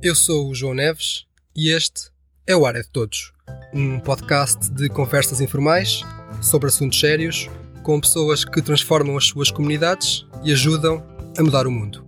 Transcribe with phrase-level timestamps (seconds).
[0.00, 1.26] Eu sou o João Neves
[1.56, 2.12] e este
[2.46, 3.32] é o Área de Todos,
[3.74, 6.02] um podcast de conversas informais
[6.40, 7.48] sobre assuntos sérios
[7.82, 11.04] com pessoas que transformam as suas comunidades e ajudam
[11.36, 12.06] a mudar o mundo.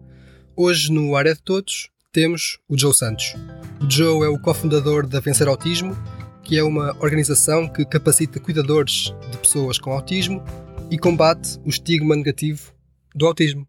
[0.56, 3.34] Hoje no Área de Todos temos o Joe Santos.
[3.82, 5.96] O Joe é o cofundador da Vencer Autismo,
[6.44, 10.44] que é uma organização que capacita cuidadores de pessoas com autismo
[10.92, 12.72] e combate o estigma negativo
[13.16, 13.66] do autismo.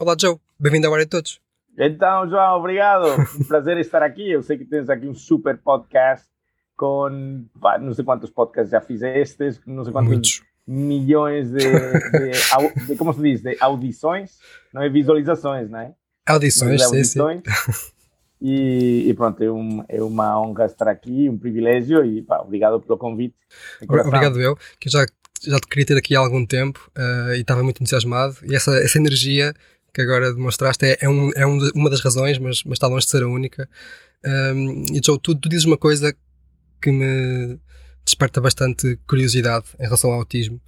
[0.00, 1.41] Olá Joe, bem-vindo ao Área de Todos.
[1.78, 3.06] Então, João, obrigado.
[3.40, 4.30] Um prazer estar aqui.
[4.30, 6.26] Eu sei que tens aqui um super podcast
[6.76, 7.08] com
[7.80, 10.42] não sei quantos podcasts já fizeste, não sei quantos Muitos.
[10.66, 14.38] milhões de, de, de, como se diz, de audições,
[14.72, 15.92] não é visualizações, não é?
[16.26, 17.20] Audições, De sim, sim.
[17.20, 17.92] audições.
[18.44, 22.80] E, e pronto, é, um, é uma honra estar aqui, um privilégio e pá, obrigado
[22.80, 23.36] pelo convite.
[23.88, 25.06] Obrigado eu, que eu já,
[25.46, 28.34] já te queria ter aqui há algum tempo eh, e estava muito entusiasmado.
[28.42, 29.54] E essa, essa energia
[29.92, 33.04] que agora demonstraste é, é, um, é um uma das razões, mas, mas está longe
[33.04, 33.68] de ser a única.
[34.24, 36.14] Um, e Joe, tu, tu dizes uma coisa
[36.80, 37.58] que me
[38.04, 40.60] desperta bastante curiosidade em relação ao autismo.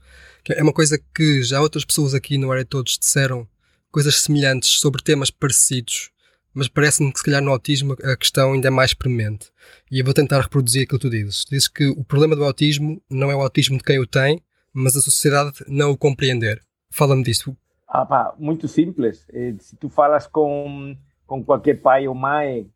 [0.49, 3.49] É uma coisa que já outras pessoas aqui no Área Todos disseram
[3.91, 6.11] coisas semelhantes sobre temas parecidos,
[6.53, 9.51] mas parece-me que se calhar no autismo a questão ainda é mais premente.
[9.91, 11.45] E eu vou tentar reproduzir aquilo que tu dizes.
[11.45, 14.43] Tu dizes que o problema do autismo não é o autismo de quem o tem,
[14.73, 16.61] mas a sociedade não o compreender.
[16.91, 17.57] Fala-me disso.
[18.39, 19.27] Muito simples.
[19.33, 22.69] Eh, se tu falas com, com qualquer pai ou mãe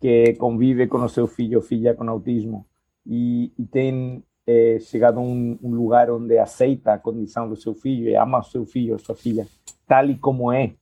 [0.00, 2.66] que convive com o seu filho ou filha com autismo
[3.06, 7.74] e, e tem eh, chegado a um, um lugar onde aceita a condição do seu
[7.74, 9.46] filho e ama o seu filho ou sua filha
[9.86, 10.74] tal e como é,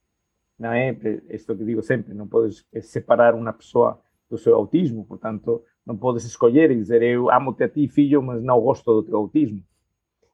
[0.58, 0.94] não é?
[0.94, 6.24] Que digo sempre, não podes eh, separar uma pessoa do seu autismo, portanto, não podes
[6.24, 9.62] escolher e dizer eu amo-te a ti, filho, mas não gosto do teu autismo.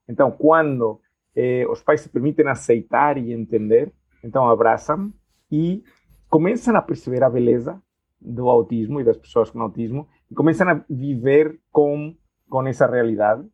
[0.09, 1.01] Então, quando
[1.35, 5.13] eh, os pais se permitem aceitar e entender, então abraçam
[5.51, 5.83] e
[6.29, 7.81] começam a perceber a beleza
[8.21, 12.15] do autismo e das pessoas com autismo e começam a viver com,
[12.49, 13.47] com essa realidade.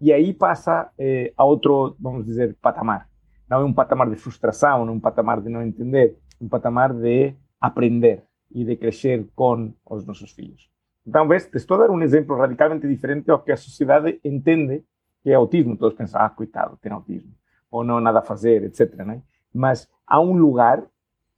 [0.00, 3.08] E aí passa eh, a outro, vamos dizer, patamar.
[3.48, 6.48] Não é um patamar de frustração, não é um patamar de não entender, é um
[6.48, 10.70] patamar de aprender e de crescer com os nossos filhos.
[11.06, 14.84] Então, ves, te estou a dar um exemplo radicalmente diferente ao que a sociedade entende
[15.22, 15.76] que é autismo.
[15.76, 17.32] Todos pensam, ah, coitado, tem autismo,
[17.70, 18.94] ou não há nada a fazer, etc.
[19.04, 19.22] Né?
[19.52, 20.84] Mas há um lugar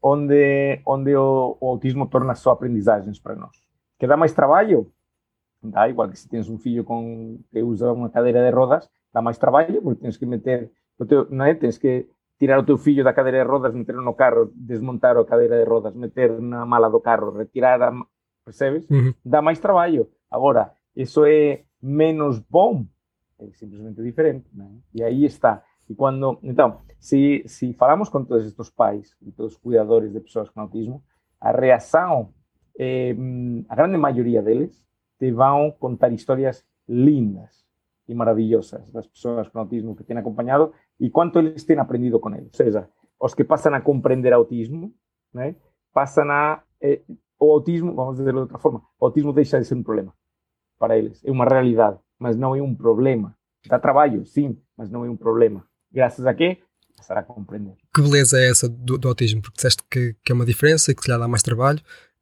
[0.02, 3.56] onde, onde o, o autismo torna só aprendizagens para nós.
[3.98, 4.92] Que dá mais trabalho?
[5.62, 9.22] Dá, igual que se tens um filho com, que usa uma cadeira de rodas, dá
[9.22, 10.70] mais trabalho, porque tens que meter,
[11.08, 11.54] teu, não é?
[11.54, 12.06] tens que
[12.38, 15.64] tirar o teu filho da cadeira de rodas, meter no carro, desmontar a cadeira de
[15.64, 17.92] rodas, meter na mala do carro, retirar a...
[18.44, 18.86] Percebes?
[18.90, 19.14] Uhum.
[19.24, 20.06] dá mais trabalho.
[20.30, 22.84] Agora, isso é menos bom,
[23.38, 24.46] é simplesmente diferente.
[24.52, 24.68] Né?
[24.94, 25.62] E aí está.
[25.88, 30.20] E quando, então, se, se falamos com todos estes pais e todos os cuidadores de
[30.20, 31.02] pessoas com autismo,
[31.40, 32.32] a reação,
[32.78, 33.14] eh,
[33.68, 34.82] a grande maioria deles,
[35.18, 37.64] te vão contar histórias lindas
[38.08, 42.34] e maravilhosas das pessoas com autismo que têm acompanhado e quanto eles têm aprendido com
[42.34, 42.48] eles.
[42.52, 42.88] Ou seja,
[43.20, 44.92] os que passam a compreender autismo,
[45.32, 45.56] né,
[45.92, 47.02] passam a eh,
[47.38, 50.14] o autismo, vamos dizer de outra forma, autismo deixa de ser um problema
[50.78, 51.24] para eles.
[51.24, 53.36] É uma realidade, mas não é um problema.
[53.66, 55.64] Dá trabalho, sim, mas não é um problema.
[55.92, 56.58] Graças a quê?
[56.96, 57.74] Passar a compreender.
[57.94, 59.42] Que beleza é essa do, do autismo?
[59.42, 61.80] Porque disseste que, que é uma diferença e que se lhe dá mais trabalho.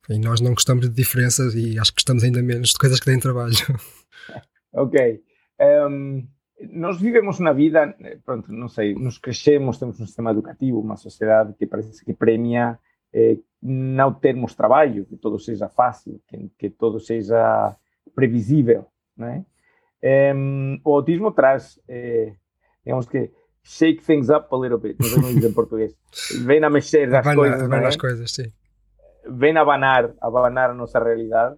[0.09, 3.07] E nós não gostamos de diferenças e acho que gostamos ainda menos de coisas que
[3.07, 3.55] têm trabalho.
[4.75, 5.23] Ok.
[5.61, 6.27] Em,
[6.71, 11.53] nós vivemos na vida, pronto, não sei, nos crescemos, temos um sistema educativo, uma sociedade
[11.59, 12.79] que parece que premia
[13.13, 17.77] eh, não termos trabalho, que tudo seja fácil, que, que tudo seja
[18.15, 18.87] previsível,
[19.17, 19.45] né?
[20.85, 22.35] O autismo traz, eh,
[22.85, 23.31] digamos que,
[23.63, 25.97] shake things up a little bit, não sei dizer em português.
[26.45, 27.87] Vem a mexer as coisas, vai né?
[27.87, 28.53] nas coisas, sim.
[29.29, 31.57] vem a abanar, a abanar a nossa realidade.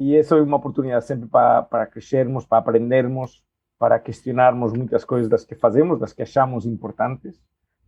[0.00, 3.44] E isso é uma oportunidade sempre para, para crescermos, para aprendermos,
[3.78, 7.40] para questionarmos muitas coisas das que fazemos, das que achamos importantes,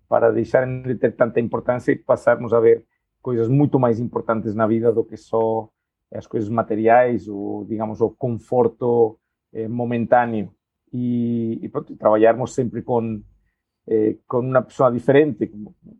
[0.08, 2.84] para deixarem de ter tanta importância e passarmos a ver
[3.20, 5.68] coisas muito mais importantes na vida do que só
[6.14, 9.18] as coisas materiais ou, digamos, o conforto
[9.56, 10.52] eh, momentâneo.
[10.92, 13.22] E, e pronto, trabalharmos sempre com,
[13.88, 14.62] eh, com uma
[14.92, 15.50] diferente,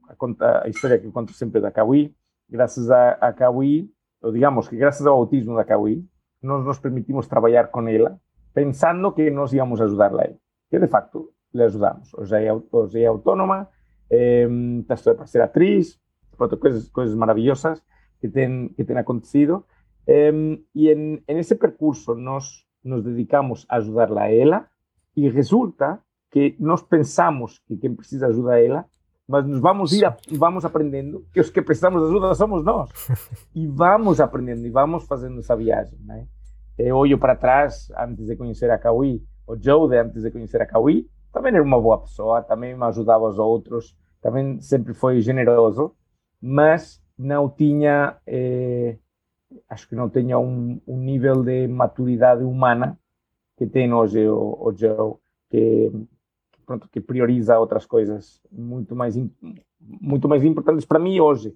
[0.09, 2.15] a, conta, a que eu conto sempre da Kawi,
[2.49, 6.05] graças a, a Kawi, ou digamos que graças ao autismo da Kawi,
[6.43, 8.21] nós nos permitimos trabalhar com ela,
[8.53, 10.37] pensando que nós íamos ajudar-la a ela.
[10.71, 12.13] Que de facto lhe ajudamos.
[12.15, 13.69] Hoje é, hoje é autónoma,
[14.11, 14.47] eh,
[14.81, 15.99] está a estudar para ser atriz,
[16.37, 17.83] pronto, coisas, coisas maravillosas
[18.21, 19.65] que têm, que acontecido.
[20.07, 24.67] Eh, e en ese percurso nós nos dedicamos a ajudar-la a ela
[25.17, 26.01] e resulta
[26.31, 28.87] que nós pensamos que quem precisa ajuda a ela
[29.29, 32.91] mas nos vamos ir a, vamos aprendendo que os que precisamos de ajuda somos nós
[33.55, 36.27] e vamos aprendendo e vamos fazendo essa viagem né?
[36.79, 40.63] eu olho para trás antes de conhecer a Cauí o Joe de antes de conhecer
[40.63, 45.21] a Cauí também era uma boa pessoa também me ajudava os outros também sempre foi
[45.21, 45.95] generoso
[46.41, 48.99] mas não tinha eh,
[49.69, 52.99] acho que não tinha um, um, nível de maturidade humana
[53.57, 55.15] que tem hoje o, o Joe
[55.51, 55.93] que
[56.65, 59.17] pronto, que prioriza outras coisas muito mais
[59.81, 61.55] muito mais importantes para mim hoje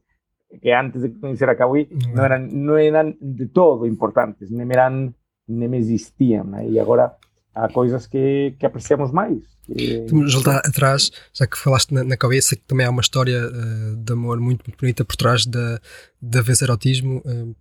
[0.60, 5.14] que antes de conhecer a Kawi não eram não eram de todo importantes nem eram
[5.48, 6.68] nem existiam né?
[6.68, 7.16] e agora
[7.54, 9.42] há coisas que, que apreciamos mais
[9.76, 10.06] que...
[10.08, 13.96] Vamos voltar atrás, já que falaste na, na cabeça que também há uma história uh,
[13.96, 15.80] de amor muito, muito bonita por trás da,
[16.20, 17.22] da vez erotismo.
[17.24, 17.54] Uh,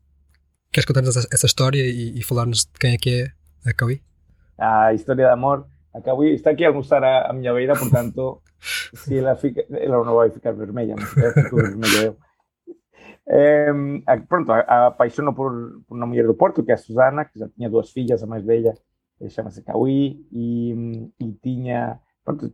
[0.72, 4.02] queres contar-nos essa, história e, e falar-nos de quem é que é a Kawi?
[4.58, 8.42] A história de amor Acabo, está aquí a almorzar a, a miña beira, por tanto,
[8.94, 12.14] si ela fica, ela non vai ficar vermella, mas eu fico vermello eu.
[14.06, 17.42] A, pronto, a, apaixono por, por unha muller do Porto, que é a Susana, que
[17.42, 18.78] já tiña dúas fillas, a máis bella,
[19.18, 20.74] eh, chamase Cauí, e,
[21.18, 22.54] e tiña, pronto,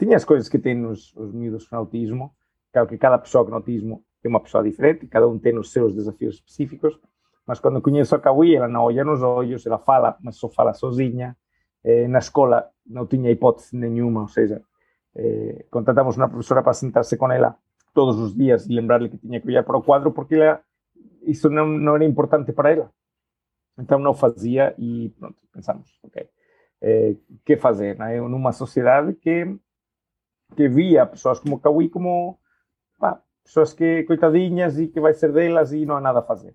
[0.00, 2.32] tiña as coisas que ten os, os miúdos con autismo,
[2.72, 5.92] claro que cada persoa con autismo é unha persoa diferente, cada un ten os seus
[5.92, 6.96] desafios específicos,
[7.50, 10.70] mas cando coñezo a Cauí, ela non olla nos ollos, ela fala, mas só fala
[10.70, 11.34] sozinha,
[11.82, 14.62] eh, na escola non tiña hipótese nenhuma, ou seja,
[15.18, 17.58] eh, contratamos unha profesora para sentarse con ela
[17.90, 20.62] todos os días e lembrarle que tiña que olhar para o cuadro porque ela,
[21.26, 22.86] iso non, non era importante para ela.
[23.74, 26.30] Então non fazia e pronto, pensamos, ok,
[26.86, 27.98] eh, que fazer?
[27.98, 28.22] Né?
[28.22, 29.58] Numa sociedade que,
[30.54, 32.38] que via pessoas como Kawi como
[32.94, 36.54] pá, pessoas que coitadinhas e que vai ser delas e non há nada a fazer.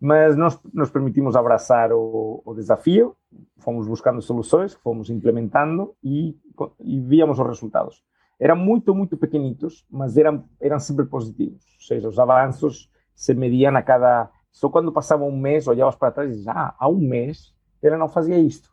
[0.00, 3.16] Mas nós nos permitimos abraçar o, o desafio,
[3.58, 6.36] fomos buscando soluções, fomos implementando e,
[6.80, 8.04] e víamos os resultados.
[8.38, 11.64] Eram muito, muito pequenitos, mas eram, eram sempre positivos.
[11.74, 14.30] Ou seja, os avanços se mediam a cada.
[14.52, 17.52] Só quando passava um mês, olhavas para trás e dizias: Ah, há um mês
[17.82, 18.70] ela não fazia isto.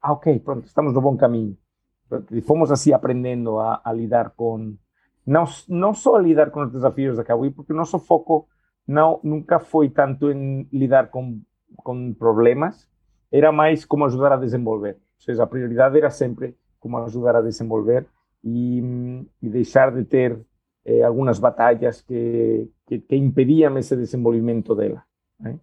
[0.00, 1.56] Ah, ok, pronto, estamos no bom caminho.
[2.30, 4.76] E fomos assim aprendendo a, a lidar com.
[5.24, 8.48] Não, não só a lidar com os desafios da Kawi, porque o nosso foco
[8.86, 11.40] não, nunca foi tanto em lidar com,
[11.76, 12.88] com problemas,
[13.30, 14.94] era mais como ajudar a desenvolver.
[14.94, 18.06] Ou seja, a prioridade era sempre como ajudar a desenvolver
[18.44, 18.80] e,
[19.40, 20.38] e deixar de ter
[20.84, 25.02] eh, algumas batalhas que, que, que, impediam esse desenvolvimento dela.
[25.38, 25.58] Né?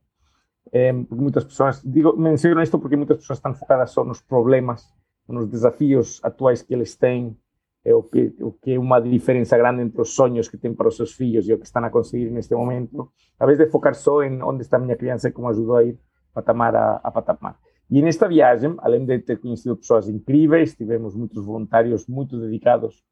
[1.10, 4.94] Muitas pessoas, digo, menciono isto porque muitas pessoas estão focadas só nos problemas,
[5.27, 7.36] nos desafios atuais que eles têm,
[7.84, 10.88] é o que, o que é uma diferença grande entre os sonhos que têm para
[10.88, 13.96] os seus filhos e o que estão a conseguir neste momento, a vez de focar
[13.96, 15.98] só em onde está a minha criança e como ajudou a ir
[16.34, 17.58] patamar a, a patamar.
[17.90, 23.04] E nesta viagem, além de ter conhecido pessoas incríveis, tivemos muitos voluntários muito dedicados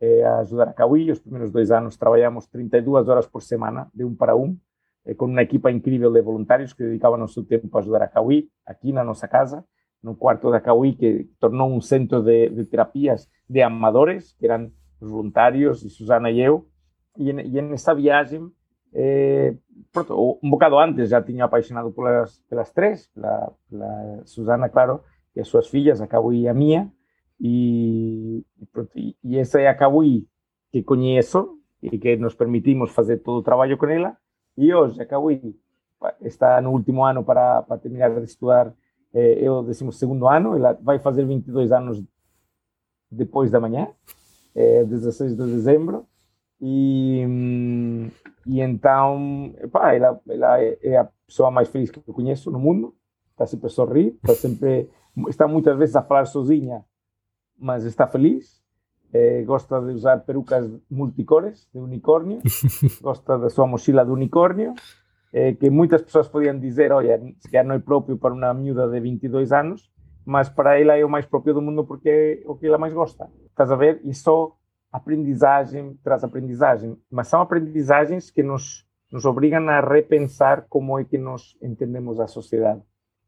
[0.00, 1.10] eh, a ajudar a Cauí.
[1.10, 4.58] Os primeiros dois anos trabalhamos 32 horas por semana, de um para um,
[5.06, 8.08] eh, com uma equipa incrível de voluntários que dedicavam o seu tempo para ajudar a
[8.08, 9.64] Cauí, aqui na nossa casa
[10.02, 14.70] no cuarto da Cauí, que tornou um centro de, de, terapias de amadores, que eram
[15.00, 16.66] os voluntários, e Susana e eu.
[17.16, 18.50] E, e nessa viagem,
[18.94, 19.54] eh,
[20.50, 25.00] bocado antes já tinha apaixonado pelas, três, pela, pela Susana, claro,
[25.34, 26.92] e as suas filhas, a Cauí e a minha.
[27.40, 29.16] E, pronto, e,
[30.72, 34.16] que conheço e que nos permitimos fazer todo o trabalho com ela.
[34.56, 35.54] E hoje a Cauí
[36.20, 38.74] está no último ano para, para terminar de estudar
[39.18, 39.84] é, é o 12
[40.30, 42.02] ano, ela vai fazer 22 anos
[43.10, 43.88] depois da manhã,
[44.54, 46.06] é, 16 de dezembro,
[46.60, 47.24] e,
[48.46, 52.94] e então, pá, ela, ela é a pessoa mais feliz que eu conheço no mundo,
[53.32, 54.90] está sempre a sorrir, está sempre,
[55.28, 56.84] está muitas vezes a falar sozinha,
[57.58, 58.62] mas está feliz,
[59.12, 62.40] é, gosta de usar perucas multicores, de unicórnio,
[63.00, 64.74] gosta da sua mochila de unicórnio,
[65.32, 68.88] eh, que muitas pessoas podiam dizer, olha, se calhar não é próprio para uma miúda
[68.88, 69.90] de 22 anos,
[70.24, 72.92] mas para ela é o mais próprio do mundo porque é o que ela mais
[72.92, 73.30] gosta.
[73.46, 74.00] Estás a ver?
[74.04, 74.54] E só
[74.92, 81.18] aprendizagem traz aprendizagem, mas são aprendizagens que nos, nos obrigam a repensar como é que
[81.18, 82.82] nós entendemos a sociedade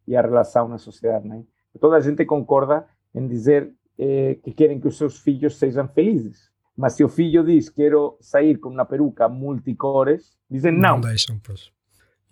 [0.07, 1.29] e a relação na sociedade.
[1.29, 1.43] Né?
[1.81, 6.51] Toda a gente concorda em dizer eh, que querem que os seus filhos sejam felizes.
[6.77, 10.95] Mas se o filho diz quero sair com uma peruca multicores, dizem não.
[10.95, 11.71] Não deixam, pois.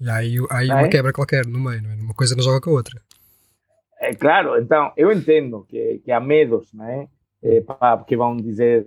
[0.01, 1.95] E há aí, há aí uma quebra qualquer no meio, não é?
[1.95, 3.01] Uma coisa não joga com a outra.
[4.01, 7.09] É claro, então eu entendo que, que há medos, não é?
[7.43, 7.61] é
[7.97, 8.87] porque vão dizer,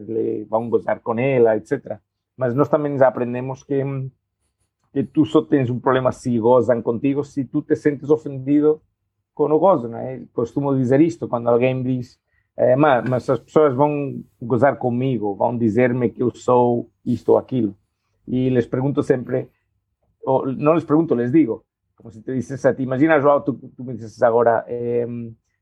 [0.49, 1.97] vão gozar com ela, etc.
[2.37, 3.83] Mas nós também aprendemos que,
[4.93, 8.81] que tu só tens um problema se gozam contigo se tu te sentes ofendido
[9.33, 10.21] com o gozo, não é?
[10.33, 12.19] Costumo dizer isto quando alguém diz
[12.57, 17.37] É, mas, mas as pessoas vão gozar comigo, vão dizer-me que eu sou isto ou
[17.37, 17.75] aquilo.
[18.27, 19.49] E les pergunto sempre,
[20.23, 23.53] ou não les pergunto, les digo, como se te dissesse a ti, imagina, João, tu,
[23.53, 25.05] tu me dissesses agora, eh,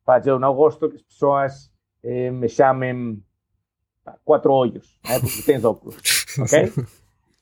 [0.06, 1.72] pá, eu não gosto que as pessoas
[2.04, 3.22] eh, me chamem
[4.24, 5.98] quatro olhos, né, porque tens óculos,
[6.40, 6.72] ok?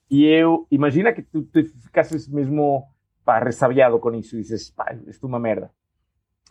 [0.10, 2.84] E eu, imagina que tu te ficasses mesmo
[3.24, 5.72] pá, ressabiado com isso e dizes, pá, isto é uma merda.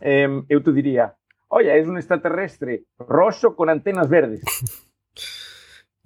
[0.01, 1.13] Eh, eu te diria,
[1.49, 4.41] olha, és um extraterrestre roxo com antenas verdes.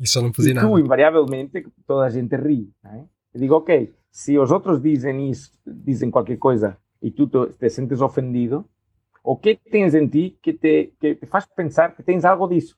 [0.02, 0.68] Isso não fazia nada.
[0.68, 2.74] tu, invariavelmente, toda a gente ri.
[2.84, 3.06] Né?
[3.36, 7.70] Eu digo, ok, se os outros dizem isso, dizem qualquer coisa e tu te, te
[7.70, 8.66] sentes ofendido,
[9.24, 12.78] o que tens em ti que te, que te faz pensar que tens algo disso?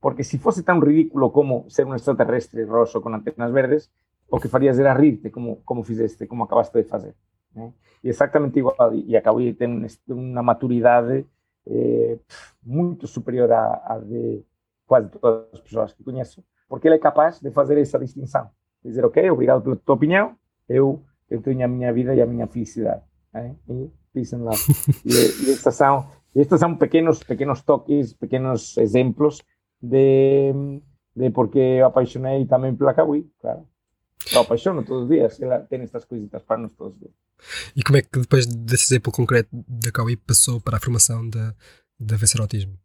[0.00, 3.90] Porque se fosse tão ridículo como ser um extraterrestre roxo com antenas verdes,
[4.30, 7.14] o que farias era rirte como, como fizeste, como acabaste de fazer.
[7.54, 7.72] Né?
[8.04, 9.68] E exatamente igual, e acabo de ter
[10.08, 11.26] uma maturidade
[11.66, 12.18] eh,
[12.62, 14.44] muito superior à, à de
[14.86, 18.50] quase todas as pessoas que conheço, porque ele é capaz de fazer essa distinção.
[18.84, 20.36] Dizer, ok, obrigado pela tua opinião,
[20.68, 23.02] eu, eu tenho a minha vida e a minha felicidade.
[23.32, 23.56] Né?
[23.68, 24.60] E peace and love.
[25.04, 29.42] e, e estas são, estes são pequenos, pequenos toques, pequenos exemplos
[29.80, 30.52] de,
[31.14, 33.66] de porque eu apaixonei também pela Kawi, claro.
[34.32, 37.12] Eu apaixono todos os dias, ela tem estas coisitas para nós todos os dias.
[37.74, 41.54] E como é que depois desse exemplo concreto da Kawi passou para a formação da,
[41.98, 42.76] da Vencer Autismo?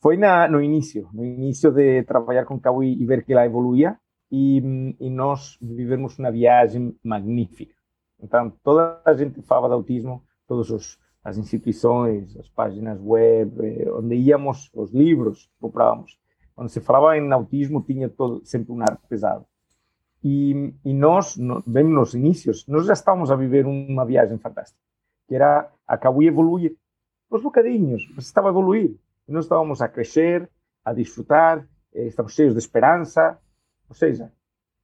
[0.00, 3.98] Foi na, no início, no início de trabalhar com Kawi e ver que ela evoluía
[4.30, 7.74] e, e nós vivemos uma viagem magnífica.
[8.22, 14.14] Então, toda a gente falava de autismo, todas as instituições, as páginas web, eh, onde
[14.14, 16.18] íamos, os livros que comprávamos.
[16.54, 19.46] Quando se falava em autismo, tinha todo, sempre um ar pesado.
[20.22, 24.78] E, e nós, no, bem nos inícios, nós já estávamos a viver uma viagem fantástica,
[25.26, 26.76] que era a Kawi evoluir.
[27.30, 28.96] Os bocadinhos, mas estava a evoluir.
[29.26, 30.50] E nós estávamos a crescer,
[30.84, 33.38] a disfrutar, eh, estamos cheios de esperança.
[33.90, 34.32] Ou seja,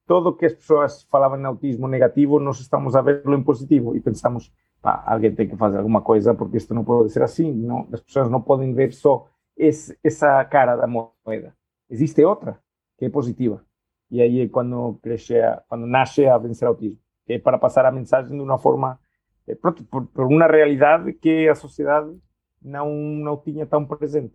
[0.05, 3.97] todo o que as pessoas falavam em autismo negativo, nós estamos a verlo em positivo
[3.97, 7.53] e pensamos, pá, alguém tem que fazer alguma coisa porque isto não pode ser assim.
[7.53, 11.57] Não, as pessoas não podem ver só esse, essa cara da moeda.
[11.89, 12.61] Existe outra
[12.99, 13.65] que é positiva.
[14.11, 15.35] E aí é quando cresce,
[15.69, 16.99] quando nasce a vencer autismo,
[17.29, 18.99] é para passar a mensagem de uma forma,
[19.47, 22.17] eh, pronto, por, por uma realidade que a sociedade
[22.63, 24.35] não, não tinha tão presente.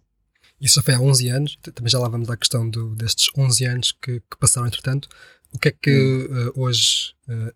[0.59, 3.91] Isso foi há 11 anos, também já lá vamos à questão do, destes 11 anos
[3.91, 5.09] que, que passaram entretanto.
[5.53, 7.51] O que é que uh, hoje uh,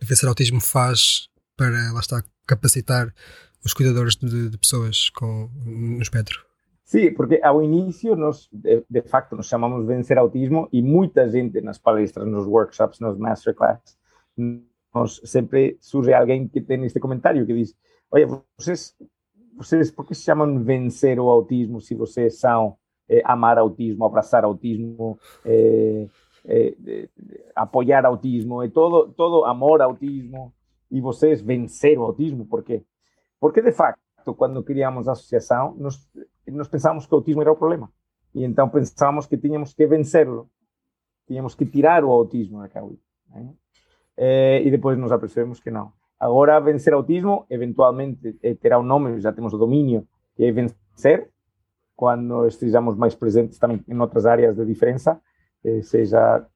[0.00, 3.12] a Vencer Autismo faz para, lá está, capacitar
[3.64, 6.44] os cuidadores de, de pessoas com, no espectro?
[6.84, 11.60] Sim, porque ao início nós, de, de, facto, nos chamamos Vencer Autismo e muita gente
[11.60, 13.98] nas palestras, nos workshops, nos masterclass,
[15.24, 17.74] sempre surge alguém que tem este comentário que diz,
[18.10, 18.26] olha,
[18.56, 18.94] vocês
[19.56, 22.76] vocês por que se chamam vencer o autismo se vocês são
[23.08, 26.06] é, amar autismo, abraçar autismo, é,
[26.46, 27.08] é,
[27.54, 30.52] apoiar autismo, é todo, todo amor autismo
[30.90, 32.84] e vocês vencer o autismo, por quê?
[33.40, 36.08] Porque de facto, quando criamos a associação, nós,
[36.46, 37.90] nós pensávamos que o autismo era o problema
[38.34, 40.50] e então pensávamos que tínhamos que vencê-lo,
[41.26, 42.98] tínhamos que tirar o autismo da Cauí.
[43.30, 43.54] Né?
[44.62, 49.32] e depois nos apercebemos que não Agora, vencer autismo, eventualmente eh, terá um nome, já
[49.32, 50.06] temos o domínio,
[50.36, 51.30] que é vencer,
[51.96, 55.20] quando estejamos mais presentes também em outras áreas de diferença,
[55.64, 56.46] eh, seja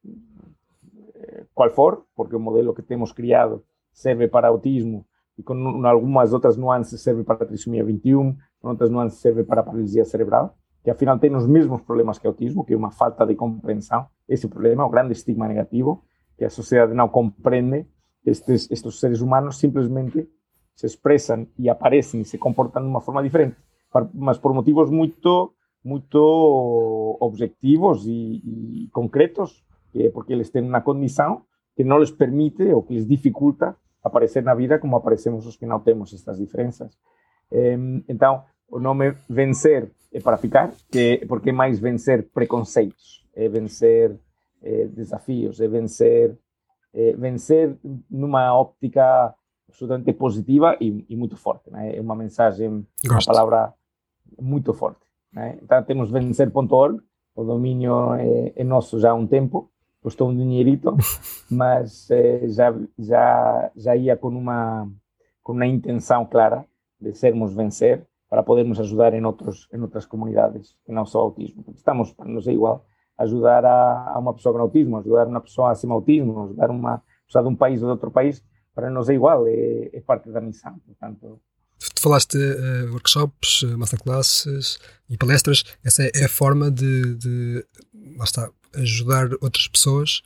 [1.15, 5.05] eh, qual for, porque o modelo que temos criado serve para autismo
[5.37, 5.55] e com
[5.87, 10.91] algumas outras nuances serve para trissomia 21, com outras nuances serve para paralisia cerebral, que
[10.91, 14.07] afinal tem os mesmos problemas que autismo, que é uma falta de compreensão.
[14.29, 16.05] Esse problema, o grande estigma negativo,
[16.37, 17.87] que a sociedade não compreende
[18.25, 20.29] estes, estes seres humanos simplesmente
[20.75, 23.57] se expresan e aparecem se comportam de uma forma diferente,
[24.15, 31.43] mas por motivos muito muito objetivos e, e concretos, é porque eles têm uma condição
[31.75, 35.67] que não lhes permite ou que lhes dificulta aparecer na vida como aparecemos os que
[35.67, 36.99] não temos estas diferenças.
[38.09, 44.19] Então, o nome vencer é para ficar, que, porque é mais vencer preconceitos, é vencer
[44.63, 46.37] é, desafios, é vencer
[46.95, 47.77] eh, vencer
[48.11, 49.35] numa óptica
[49.69, 51.71] absolutamente positiva e, e muito forte.
[51.71, 51.97] Né?
[51.97, 53.29] É uma mensagem, Gosto.
[53.29, 53.75] uma palavra
[54.41, 55.07] muito forte.
[55.33, 55.59] Né?
[55.63, 57.01] Então temos vencer.org,
[57.35, 59.71] o domínio é, é, nosso já há um tempo,
[60.03, 60.97] custou um dinheirito,
[61.51, 64.91] mas eh, já, já, já ia com uma,
[65.43, 66.65] com uma intenção clara
[67.01, 71.65] de sermos vencer para podermos ajudar em, outros, em outras comunidades, que não só autismo,
[71.75, 72.85] estamos, para nós é igual,
[73.19, 77.43] ajudar a, a, uma pessoa com autismo, ajudar uma pessoa sem autismo, ajudar uma pessoa
[77.43, 78.43] de um país ou de outro país,
[78.75, 80.79] para nós é igual, é, é parte da missão.
[80.87, 81.41] Portanto,
[81.95, 85.65] Tu falaste uh, workshops, masterclasses e palestras.
[85.85, 87.65] Essa é, a forma de, de
[88.17, 90.23] lá está, ajudar outras pessoas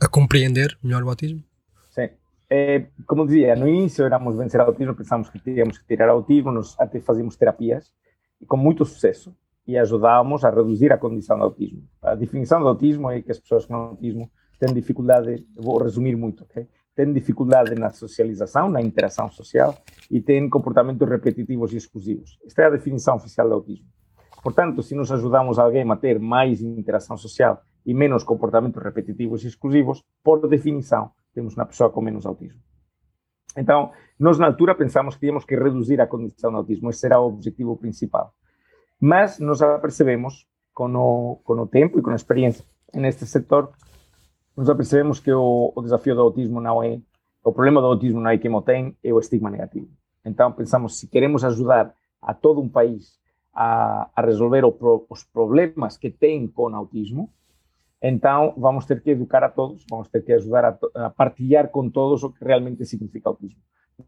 [0.00, 1.42] a compreender melhor o autismo?
[1.90, 2.08] Sim.
[2.48, 6.74] É, como dizia, no início éramos vencer autismo, pensávamos que tínhamos que tirar autismo, nós
[6.78, 7.92] até fazíamos terapias,
[8.40, 9.34] e com muito sucesso,
[9.68, 11.82] e ajudávamos a reduzir a condição de autismo.
[12.00, 16.42] A definição do autismo é que as pessoas com autismo têm dificuldade, vou resumir muito,
[16.42, 16.66] ok?
[16.96, 19.76] Têm dificuldade na socialização, na interação social,
[20.10, 22.38] e têm comportamentos repetitivos e exclusivos.
[22.46, 23.86] Esta é a definição oficial do autismo.
[24.42, 29.48] Portanto, se nos ajudamos alguém a ter mais interação social e menos comportamentos repetitivos e
[29.48, 32.58] exclusivos, por definição, temos uma pessoa com menos autismo.
[33.54, 37.20] Então, nós na altura pensamos que tínhamos que reduzir a condição de autismo, esse era
[37.20, 38.32] o objetivo principal.
[39.00, 42.64] Mas nos apercebemos, com o, o tempo e com a experiência
[42.94, 43.70] neste setor,
[44.56, 47.00] nos apercebemos que o, o desafio do autismo não é,
[47.44, 49.88] o problema do autismo não é quem o tem, é o estigma negativo.
[50.24, 53.18] Então pensamos, se queremos ajudar a todo um país
[53.54, 57.32] a, a resolver o, os problemas que tem com autismo,
[58.02, 61.88] então vamos ter que educar a todos, vamos ter que ajudar a, a partilhar com
[61.88, 63.60] todos o que realmente significa autismo,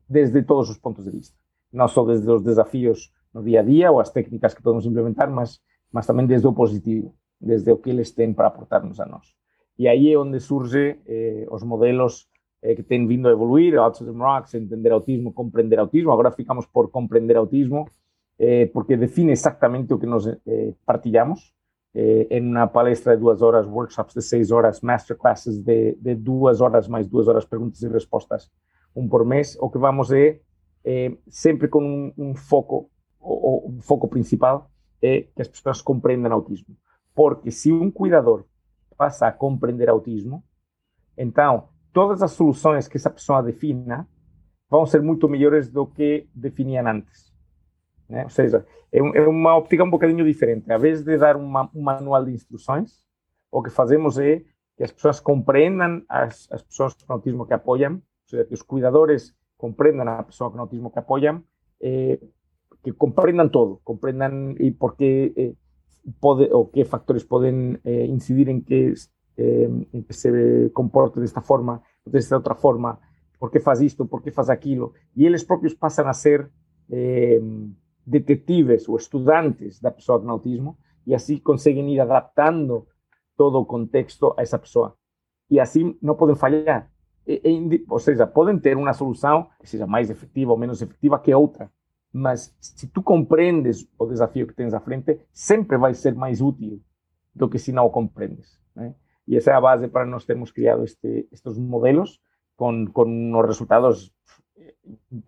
[0.09, 1.37] desde todos os pontos de vista.
[1.73, 5.31] Não só desde os desafios no día a día ou as técnicas que podemos implementar,
[5.31, 5.61] mas,
[5.93, 9.35] mas tamén desde o positivo, desde o que eles têm para aportarnos a nós.
[9.79, 12.29] E aí é onde surge eh, os modelos
[12.61, 16.91] eh, que têm vindo a evoluir, Autism Rocks, entender autismo, compreender autismo, agora ficamos por
[16.91, 17.89] compreender autismo,
[18.39, 21.55] eh, porque define exactamente o que nos eh, partilhamos,
[21.93, 26.61] eh, en uma palestra de duas horas, workshops de seis horas, masterclasses de, de duas
[26.61, 28.51] horas mais duas horas perguntas e respostas,
[28.95, 30.41] um por mês, o que vamos é
[30.85, 32.91] eh, sempre com um foco
[33.21, 34.71] o, o foco principal
[35.03, 36.77] é que as pessoas compreendam autismo.
[37.15, 38.45] Porque se um cuidador
[38.97, 40.45] passa a compreender autismo,
[41.17, 44.09] então todas as soluções que essa pessoa defina
[44.69, 47.33] vão ser muito melhores do que definiam antes.
[48.09, 48.25] Né?
[48.25, 50.71] Ou seja, é, é, uma óptica um bocadinho diferente.
[50.71, 53.05] A vez de dar uma, um manual de instruções,
[53.51, 54.43] o que fazemos é
[54.77, 58.63] que as pessoas compreendam as, as pessoas com autismo que apoiam, ou seja, que os
[58.63, 61.43] cuidadores compreendam a pessoa com autismo que apoiam,
[61.83, 62.19] eh,
[62.83, 65.55] que comprendan todo, comprendan y por qué eh,
[66.19, 68.95] pode, o qué factores pueden eh, incidir en que,
[69.37, 72.99] eh, en que se comporte de esta forma ou de esta outra forma,
[73.39, 76.51] por que faz isto, por que faz aquilo, e eles próprios passam a ser
[76.91, 77.41] eh,
[78.05, 82.87] detectives ou estudantes da pessoa com autismo e assim conseguem ir adaptando
[83.37, 84.97] todo o contexto a essa pessoa.
[85.49, 86.91] E assim não podem falhar.
[87.27, 91.19] E, e, ou seja, podem ter uma solução que seja mais efetiva ou menos efetiva
[91.19, 91.71] que outra,
[92.13, 96.81] mas se tu compreendes o desafio que tens à frente, sempre vai ser mais útil
[97.35, 98.59] do que se não o compreendes.
[98.75, 98.95] Né?
[99.27, 102.21] E essa é a base para nós termos criado este, estes modelos
[102.57, 104.13] com, com os resultados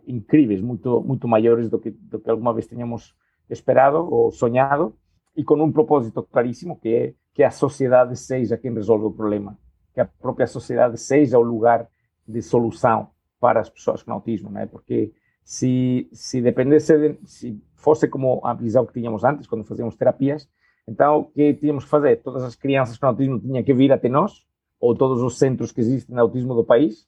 [0.07, 3.15] incríveis, muito, muito maiores do que, do que alguma vez tínhamos
[3.49, 4.97] esperado ou sonhado,
[5.37, 9.59] e com um propósito claríssimo, que é que a sociedade seja quem resolve o problema,
[9.95, 11.89] que a própria sociedade seja o lugar
[12.27, 13.09] de solução
[13.41, 14.67] para as pessoas com autismo, né?
[14.67, 15.13] porque
[15.45, 20.49] se, se dependesse, de, se fosse como a visão que tínhamos antes, quando fazíamos terapias,
[20.87, 22.23] então o que tínhamos que fazer?
[22.23, 24.45] Todas as crianças com autismo tinham que vir até nós,
[24.81, 27.07] ou todos os centros que existem de autismo do país.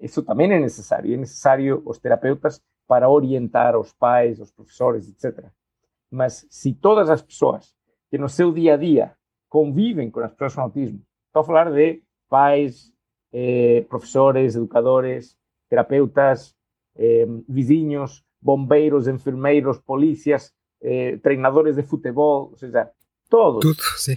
[0.00, 1.12] Isso também é necessário.
[1.12, 5.46] É necessário os terapeutas para orientar os pais, os professores, etc.
[6.10, 7.74] Mas se todas as pessoas
[8.08, 9.12] que no seu dia a dia
[9.48, 12.92] convivem com as pessoas com autismo, estou a falar de pais,
[13.32, 15.36] eh, professores, educadores,
[15.68, 16.54] terapeutas,
[16.98, 22.90] eh, vizinhos, bombeiros, enfermeiros, polícias, eh, treinadores de futebol, ou seja,
[23.28, 24.16] todos Tudo, sim.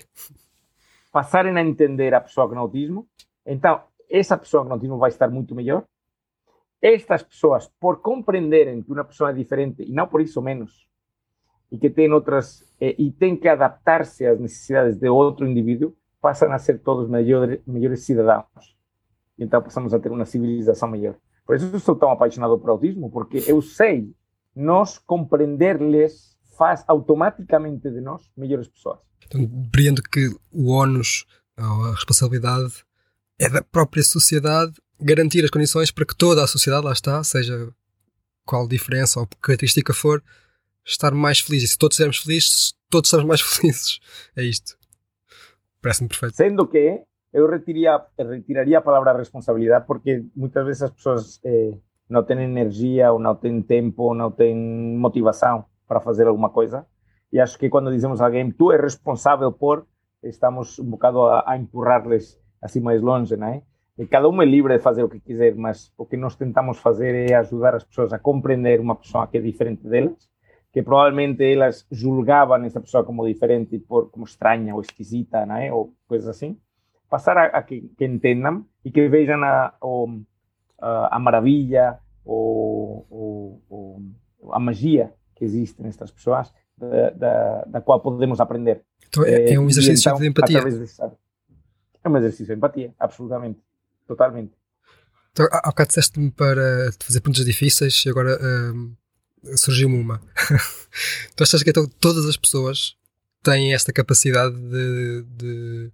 [1.12, 3.08] passarem a entender a pessoa com autismo,
[3.46, 5.84] então essa pessoa com autismo vai estar muito melhor.
[6.82, 10.88] Estas pessoas, por compreenderem que uma pessoa é diferente, e não por isso menos,
[11.72, 16.52] e que tem outras, eh, e tem que adaptar-se às necessidades de outro indivíduo, passam
[16.52, 18.76] a ser todos melhores, melhores cidadãos.
[19.38, 21.16] Então passamos a ter uma civilização melhor.
[21.52, 24.16] Por isso estou tão apaixonado por autismo, porque eu sei,
[24.56, 29.00] nós compreender-lhes faz automaticamente de nós melhores pessoas.
[29.26, 31.26] Então, compreendo que o ónus,
[31.58, 32.86] a responsabilidade,
[33.38, 37.68] é da própria sociedade garantir as condições para que toda a sociedade, lá está, seja
[38.46, 40.24] qual diferença ou característica for,
[40.86, 41.64] estar mais feliz.
[41.64, 44.00] E se todos estivermos felizes, todos estamos mais felizes.
[44.38, 44.78] É isto.
[45.82, 46.34] Parece-me perfeito.
[46.34, 47.04] Sendo que
[47.34, 51.74] eu retiraria, a palavra responsabilidade porque muitas vezes as pessoas eh,
[52.10, 54.56] não têm energia ou não têm tempo ou não têm
[54.98, 56.86] motivação para fazer alguma coisa
[57.32, 59.86] e acho que quando dizemos a alguém tu és responsável por
[60.24, 63.64] estamos um bocado a, a empurrar-les assim mais longe, não é?
[64.10, 67.30] cada um é livre de fazer o que quiser, mas o que nós tentamos fazer
[67.30, 70.30] é ajudar as pessoas a compreender uma pessoa que é diferente delas,
[70.72, 75.72] que provavelmente elas julgavam essa pessoa como diferente, por, como estranha ou esquisita, né?
[75.72, 76.58] ou coisas assim.
[77.12, 79.76] Passar a, a que, que, entendam e que vejam a,
[80.80, 87.82] a, a maravilha ou, ou, ou, a magia que existe nestas pessoas, da, da, da
[87.82, 88.82] qual podemos aprender.
[89.10, 90.60] Então é, é um exercício então, de empatia.
[92.04, 93.60] É um exercício de empatia, absolutamente
[94.08, 94.54] totalmente.
[95.34, 98.96] Então, há bocado disseste-me para fazer perguntas difíceis e agora hum,
[99.58, 100.22] surgiu-me uma.
[101.36, 102.96] tu achas que então todas as pessoas
[103.44, 105.92] têm esta capacidade de, de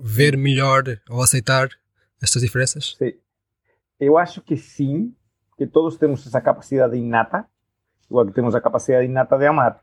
[0.00, 1.68] ver melhor ou aceitar
[2.22, 2.96] estas diferenças?
[2.98, 3.12] Sim.
[3.98, 5.14] Eu acho que sim,
[5.56, 7.46] que todos temos essa capacidade inata,
[8.08, 9.80] igual que temos a capacidade inata de amar.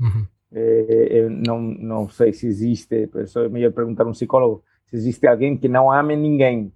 [0.00, 0.26] Uhum.
[0.52, 5.26] É, não, não sei se existe, isso é melhor perguntar a um psicólogo, se existe
[5.26, 6.72] alguém que não ame ninguém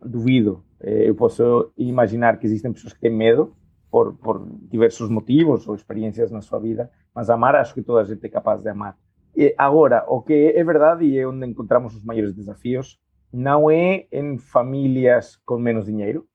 [0.00, 0.64] duvido.
[0.80, 3.56] Eh, eu posso imaginar que existem pessoas que têm medo
[3.90, 8.04] por, por diversos motivos ou experiências na sua vida, mas amar acho que toda a
[8.04, 8.96] gente é capaz de amar.
[9.38, 12.98] E agora, o que é verdade e é onde encontramos os maiores desafios,
[13.32, 16.26] não é em famílias com menos dinheiro,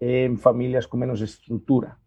[0.00, 1.98] é em famílias com menos estrutura.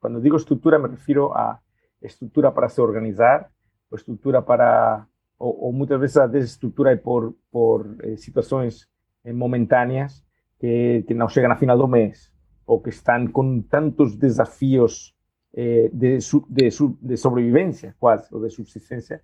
[0.00, 1.60] Quando digo estrutura, me refiro a
[2.02, 3.52] estrutura para se organizar,
[3.88, 5.06] ou estrutura para,
[5.38, 8.88] ou, ou muitas vezes a desestrutura é por, por eh, situações
[9.24, 10.24] momentâneas
[10.58, 12.32] que, que não chegam a final do mês
[12.66, 15.14] ou que estão com tantos desafios
[15.54, 16.68] eh, de, de,
[17.00, 19.22] de, sobrevivência, quase, ou de subsistência,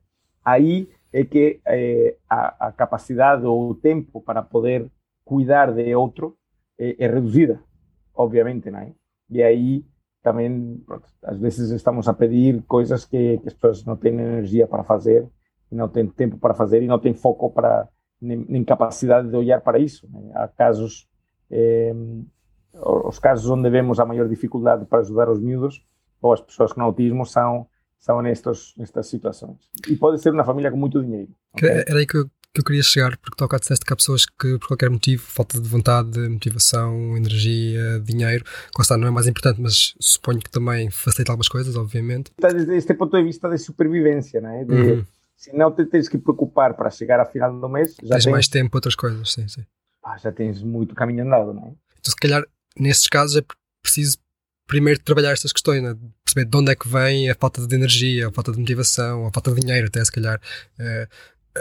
[0.53, 4.91] aí é que eh, a, a, capacidade ou o tempo para poder
[5.25, 6.37] cuidar de outro
[6.79, 7.61] eh, é reduzida,
[8.15, 8.93] obviamente, não é?
[9.31, 9.85] E aí
[10.23, 10.83] também,
[11.23, 15.27] às vezes, estamos a pedir coisas que, que as pessoas não têm energia para fazer,
[15.71, 17.89] não têm tempo para fazer e não têm foco para
[18.21, 20.09] nem, nem capacidade de olhar para isso.
[20.11, 20.31] Né?
[20.35, 21.09] Há casos,
[21.51, 21.95] eh,
[22.73, 25.85] os casos onde vemos a maior dificuldade para ajudar os miúdos
[26.21, 27.67] ou as pessoas com autismo são
[27.99, 29.57] são nestas, nestas situações.
[29.89, 31.31] E pode ser uma família com muito dinheiro.
[31.55, 31.69] Okay?
[31.69, 34.25] Era aí que eu, que eu queria chegar, porque tu ao disseste que há pessoas
[34.25, 38.45] que, por qualquer motivo, falta de vontade, motivação, energia, dinheiro,
[38.81, 42.31] está, não é mais importante, mas suponho que também facilita algumas coisas, obviamente.
[42.31, 44.65] Está desde este ponto de vista de supervivência, não é?
[44.65, 45.07] De, uhum
[45.39, 48.33] se não te tens que preocupar para chegar ao final do mês, já tens, tens
[48.33, 49.65] mais tempo para outras coisas, sim, sim.
[50.03, 51.69] Pá, já tens muito caminho andado, não é?
[52.01, 52.45] Então, se calhar,
[52.77, 53.45] nesses casos é
[53.81, 54.19] preciso
[54.69, 55.97] primeiro trabalhar estas questões, né?
[56.25, 59.33] perceber de onde é que vem a falta de energia, a falta de motivação, a
[59.33, 60.39] falta de dinheiro, até se calhar.
[60.79, 61.09] Uh,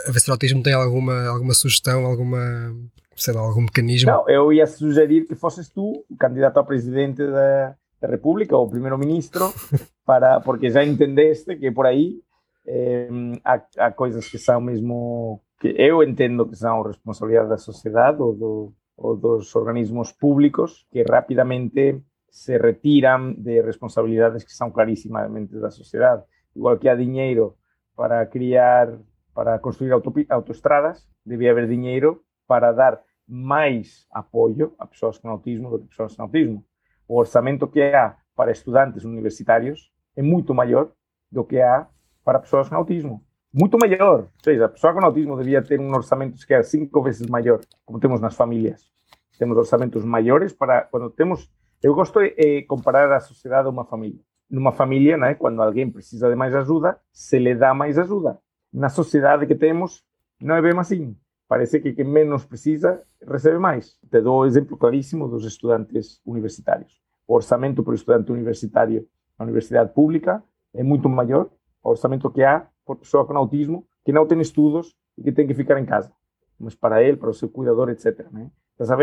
[0.05, 2.75] a ver se o autismo tem alguma, alguma sugestão, alguma,
[3.15, 4.11] sei lá, algum mecanismo.
[4.11, 8.69] Não, eu ia sugerir que fosses tu o candidato a presidente da, da República ou
[8.69, 9.51] primeiro-ministro,
[10.05, 12.19] para porque já entendeste que por aí
[12.67, 13.09] eh,
[13.43, 18.35] há, há, coisas que são mesmo que eu entendo que são responsabilidade da sociedade ou,
[18.35, 25.69] do, ou dos organismos públicos que rapidamente se retiram de responsabilidades que são clarissimamente da
[25.71, 26.23] sociedade.
[26.55, 27.55] Igual que há dinheiro
[27.95, 28.97] para criar,
[29.33, 29.91] para construir
[30.29, 36.13] autoestradas, devia haver dinheiro para dar mais apoio a pessoas com autismo do que pessoas
[36.13, 36.63] sem autismo.
[37.07, 40.91] O orçamento que há para estudantes universitários é muito maior
[41.31, 41.87] do que há
[42.23, 43.23] para pessoas com autismo.
[43.53, 44.19] Muito melhor.
[44.19, 47.59] Ou seja, a pessoa com autismo devia ter um orçamento que é cinco vezes maior,
[47.85, 48.91] como temos nas famílias.
[49.37, 51.49] Temos orçamentos maiores para quando temos.
[51.81, 54.19] Eu gosto de comparar a sociedade a uma família.
[54.49, 58.39] Numa família, né, quando alguém precisa de mais ajuda, se lhe dá mais ajuda.
[58.73, 60.03] Na sociedade que temos,
[60.39, 61.15] não é bem assim.
[61.47, 63.97] Parece que quem menos precisa recebe mais.
[64.09, 66.99] Te dou o exemplo claríssimo dos estudantes universitários.
[67.27, 71.49] O orçamento para o estudante universitário na universidade pública é muito maior
[71.83, 75.53] orçamento que há por pessoa com autismo que não tem estudos e que tem que
[75.53, 76.11] ficar em casa.
[76.59, 78.29] Mas para ele, para o seu cuidador, etc.
[78.31, 78.49] Né?
[78.71, 78.97] Estás a?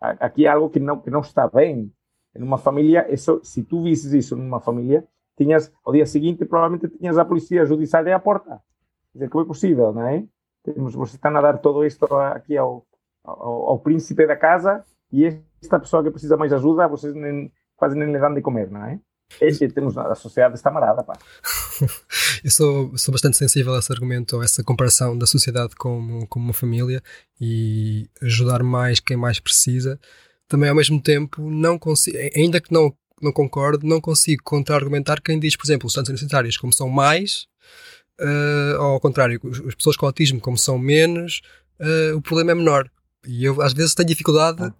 [0.00, 1.92] Aqui é algo que não, que não está bem.
[2.34, 6.88] Em uma família, isso, se tu visses isso numa família, tinhas, ao dia seguinte, provavelmente
[6.88, 8.60] tinhas a polícia judiciária à porta.
[9.12, 10.24] Quer dizer, como é possível, não é?
[10.62, 12.86] Temos, você está a dar todo isto aqui ao,
[13.24, 15.24] ao, príncipe da casa e
[15.62, 18.84] esta pessoa que precisa mais ajuda, vocês nem, quase nem lhe dão de comer, não
[18.84, 19.00] é?
[19.74, 21.16] Temos, a sociedade está marada, pá.
[22.44, 26.46] Eu sou, sou bastante sensível a esse argumento, a essa comparação da sociedade como, como
[26.46, 27.00] uma família
[27.40, 29.98] e ajudar mais quem mais precisa.
[30.50, 35.38] Também, ao mesmo tempo, não consigo, ainda que não, não concordo, não consigo contra-argumentar quem
[35.38, 37.46] diz, por exemplo, os estudantes universitários, como são mais,
[38.20, 41.40] uh, ou ao contrário, as pessoas com autismo, como são menos,
[41.78, 42.90] uh, o problema é menor.
[43.24, 44.74] E eu, às vezes, tenho dificuldade, ah.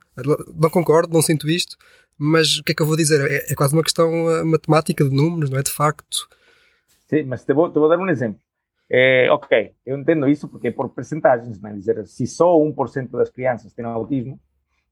[0.61, 1.77] não concordo, não sinto isto,
[2.19, 3.31] mas o que é que eu vou dizer?
[3.31, 5.63] É, é quase uma questão uh, matemática de números, não é?
[5.63, 6.29] De facto.
[7.07, 8.41] Sim, mas te vou, te vou dar um exemplo.
[8.91, 11.73] É, ok, eu entendo isso porque é por percentagens, né?
[11.75, 14.41] dizer, se só 1% das crianças têm autismo,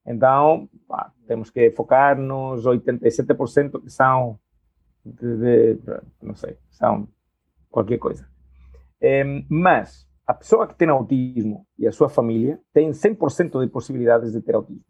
[0.08, 4.40] então pá, temos que focar nos 87% que são
[5.04, 7.06] de, de, não sei, são
[7.70, 8.26] qualquer coisa.
[9.00, 14.32] É, mas a pessoa que tem autismo e a sua família tem 100% de possibilidades
[14.32, 14.84] de ter autismo.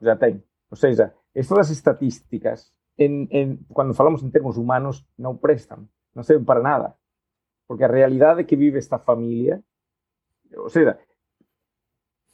[0.00, 0.42] Já tem.
[0.70, 6.44] Ou seja, estas estatísticas, em, em, quando falamos em termos humanos, não prestam, não servem
[6.44, 6.94] para nada.
[7.66, 9.62] Porque a realidade que vive esta família,
[10.56, 10.98] ou seja,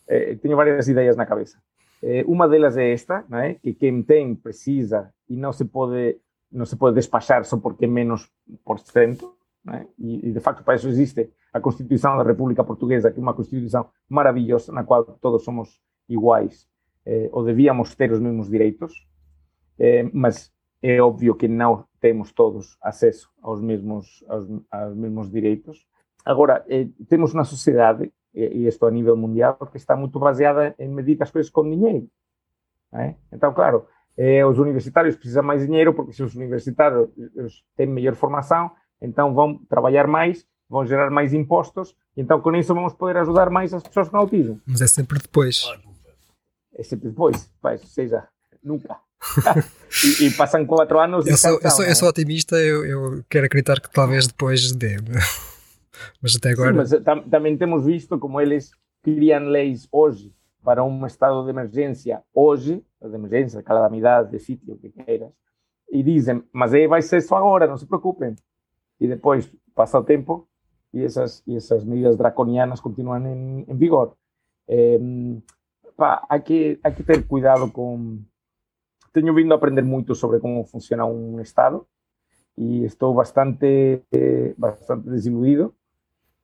[0.08, 1.62] eh, tenho várias ideias na cabeça.
[2.02, 3.54] Eh, uma delas é esta, é?
[3.54, 6.18] que quem tem precisa e não se pode
[6.50, 8.28] não se pode despachar só porque é menos
[8.64, 9.86] por cento, né?
[9.96, 13.34] e, e, de facto para isso existe a Constituição da República Portuguesa, que é uma
[13.34, 16.68] Constituição maravilhosa, na qual todos somos iguais
[17.06, 19.06] eh, ou devíamos ter os mesmos direitos,
[19.78, 25.86] eh, mas é óbvio que não temos todos acesso aos mesmos, aos, aos mesmos direitos.
[26.24, 30.88] Agora, eh, temos uma sociedade, e isto a nível mundial, que está muito baseada em
[30.88, 32.08] medir as coisas com dinheiro.
[32.92, 33.16] Né?
[33.32, 37.08] Então, claro, eh, os universitários precisam mais dinheiro, porque se os universitários
[37.76, 42.94] têm melhor formação, então vão trabalhar mais, vão gerar mais impostos, então com isso vamos
[42.94, 44.60] poder ajudar mais as pessoas com autismo.
[44.66, 45.64] Mas é sempre depois.
[46.74, 48.28] É sempre depois, vai, seja,
[48.62, 48.96] nunca.
[50.20, 53.44] e, e, passam quatro anos eu sou, eu, sou, eu sou otimista, eu, eu, quero
[53.44, 54.96] acreditar que talvez depois dê.
[56.22, 56.70] Mas até agora.
[56.70, 58.70] Sim, mas eh, tam, também temos visto como eles
[59.02, 64.90] criam leis hoje para um estado de emergência hoje, de emergência, calamidade, de sítio, que
[64.90, 65.32] queiras,
[65.90, 68.36] e dizem, mas aí vai ser só agora, não se preocupem.
[69.00, 70.46] E depois passa o tempo
[70.92, 74.14] e essas, e essas medidas draconianas continuam em, em vigor.
[74.68, 74.98] É,
[75.96, 78.22] pá, há, que, há que ter cuidado com.
[79.12, 81.84] Tenho vindo a aprender muito sobre como funciona um Estado
[82.56, 84.02] e estou bastante,
[84.56, 85.74] bastante desiludido.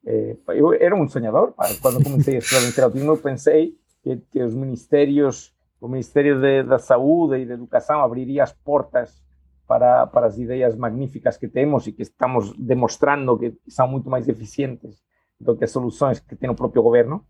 [0.06, 4.54] É, eu era um sonhador, quando comecei a estudar autismo, eu pensei que, que os
[4.54, 9.20] ministérios, o Ministério de, da Saúde e da Educação abriria as portas
[9.66, 14.28] para, para as ideias magníficas que temos e que estamos demonstrando que são muito mais
[14.28, 15.02] eficientes
[15.40, 17.26] do que as soluções que tem o próprio governo,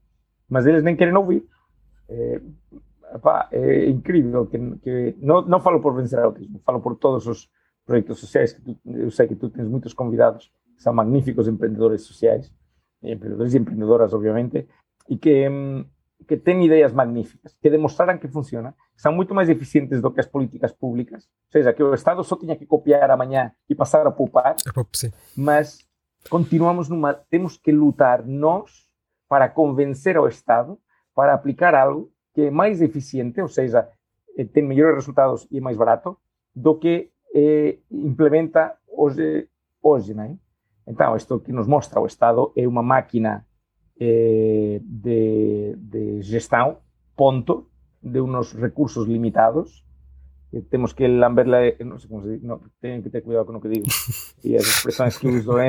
[0.47, 1.45] mas eles nem querem ouvir.
[2.11, 2.41] É,
[3.23, 7.27] pá, é incrível que, que não, não falo por vencer o autismo, falo por todos
[7.27, 7.49] os
[7.87, 12.53] projetos sociais que tu, eu sei que tu tens muitos convidados são magníficos empreendedores sociais,
[13.13, 14.69] empreendedores e empreendedoras, obviamente,
[15.09, 15.85] e que hum,
[16.27, 20.27] que têm ideias magníficas, que demonstraram que funciona, são muito mais eficientes do que as
[20.27, 24.11] políticas públicas, ou seja, que o Estado só tinha que copiar amanhã e passar a
[24.11, 24.73] poupar, é
[25.37, 25.87] mas
[26.29, 28.87] continuamos numa, temos que lutar nós
[29.29, 30.79] para convencer ao Estado
[31.15, 33.89] para aplicar algo que é mais eficiente, ou seja,
[34.37, 36.19] eh, tem melhores resultados e é mais barato,
[36.55, 39.49] do que eh, implementa hoje,
[39.83, 40.37] hoje, né?
[40.87, 43.45] Então, isto que nos mostra o Estado é uma máquina
[44.01, 46.79] eh, de, de, gestão,
[47.17, 47.69] ponto,
[48.03, 49.85] de uns recursos limitados.
[50.51, 53.47] Que temos que lamber la, não sei como se diz, não, tenho que ter cuidado
[53.47, 53.87] com o que digo.
[54.45, 55.69] E as expressões que uso em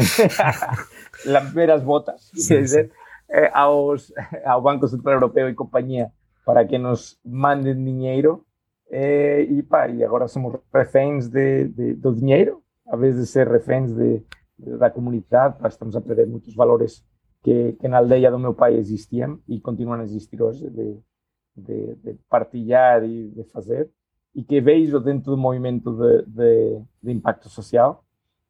[1.25, 2.91] lamber as botas, quer dizer,
[3.29, 4.13] eh, aos,
[4.45, 6.11] ao Banco Central Europeu e companhia
[6.45, 8.45] para que nos mandem dinheiro
[8.89, 13.47] eh, e, pá, e agora somos reféns de, de, do dinheiro, a vez de ser
[13.47, 14.23] reféns de,
[14.57, 17.05] da comunidade, pá, estamos a perder muitos valores
[17.43, 20.97] que, que na aldeia do meu pai existiam e continuam a existir hoje, de,
[21.55, 23.89] de, de partilhar e de fazer,
[24.33, 28.03] e que vejo dentro do movimento de, de, de impacto social.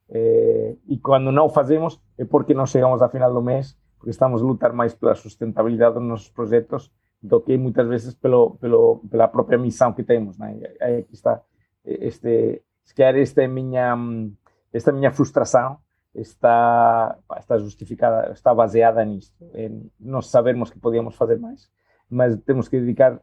[0.09, 4.41] Eh, e quando não fazemos é porque não chegamos ao final do mês, porque estamos
[4.41, 6.91] a lutar mais pela sustentabilidade dos nossos projetos
[7.21, 10.37] do que muitas vezes pelo, pelo, pela própria missão que temos.
[10.37, 10.59] Né?
[10.79, 11.41] Aqui está
[11.83, 13.95] este, se calhar esta é minha,
[14.73, 15.77] esta minha frustração
[16.17, 21.69] está, está justificada, está baseada nisto, em nós sabermos que podíamos fazer mais,
[22.09, 23.21] mas temos que dedicar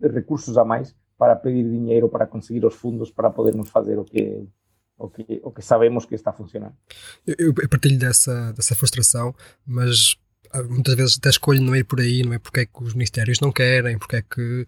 [0.00, 4.46] recursos a mais para pedir dinheiro para conseguir os fundos para podermos fazer o que
[4.98, 6.74] o que, o que sabemos que está funcionando.
[7.24, 9.32] Eu, eu partilho dessa, dessa frustração,
[9.64, 10.16] mas
[10.52, 12.94] ah, muitas vezes até escolho não ir por aí, não é porque é que os
[12.94, 14.66] ministérios não querem, porque é que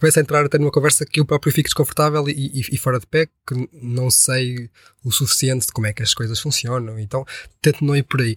[0.00, 2.98] começo a entrar até numa conversa que eu próprio fico desconfortável e, e, e, fora
[2.98, 4.70] de pé, que não sei
[5.04, 6.98] o suficiente de como é que as coisas funcionam.
[6.98, 7.24] Então
[7.60, 8.36] tento não ir por aí.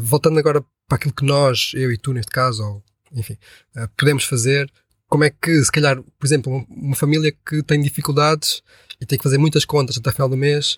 [0.00, 3.38] Voltando agora para aquilo que nós, eu e tu neste caso, ou enfim,
[3.76, 4.70] eh, podemos fazer,
[5.08, 8.62] como é que, se calhar, por exemplo, uma família que tem dificuldades
[9.00, 10.76] e tem que fazer muitas contas até o final do mês,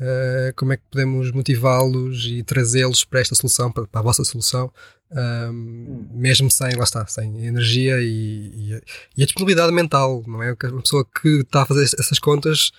[0.00, 4.24] uh, como é que podemos motivá-los e trazê-los para esta solução, para, para a vossa
[4.24, 4.70] solução,
[5.10, 8.82] um, mesmo sem, lá está, sem energia e, e,
[9.16, 10.54] e, a disponibilidade mental, não é?
[10.64, 12.72] Uma pessoa que está a fazer essas contas,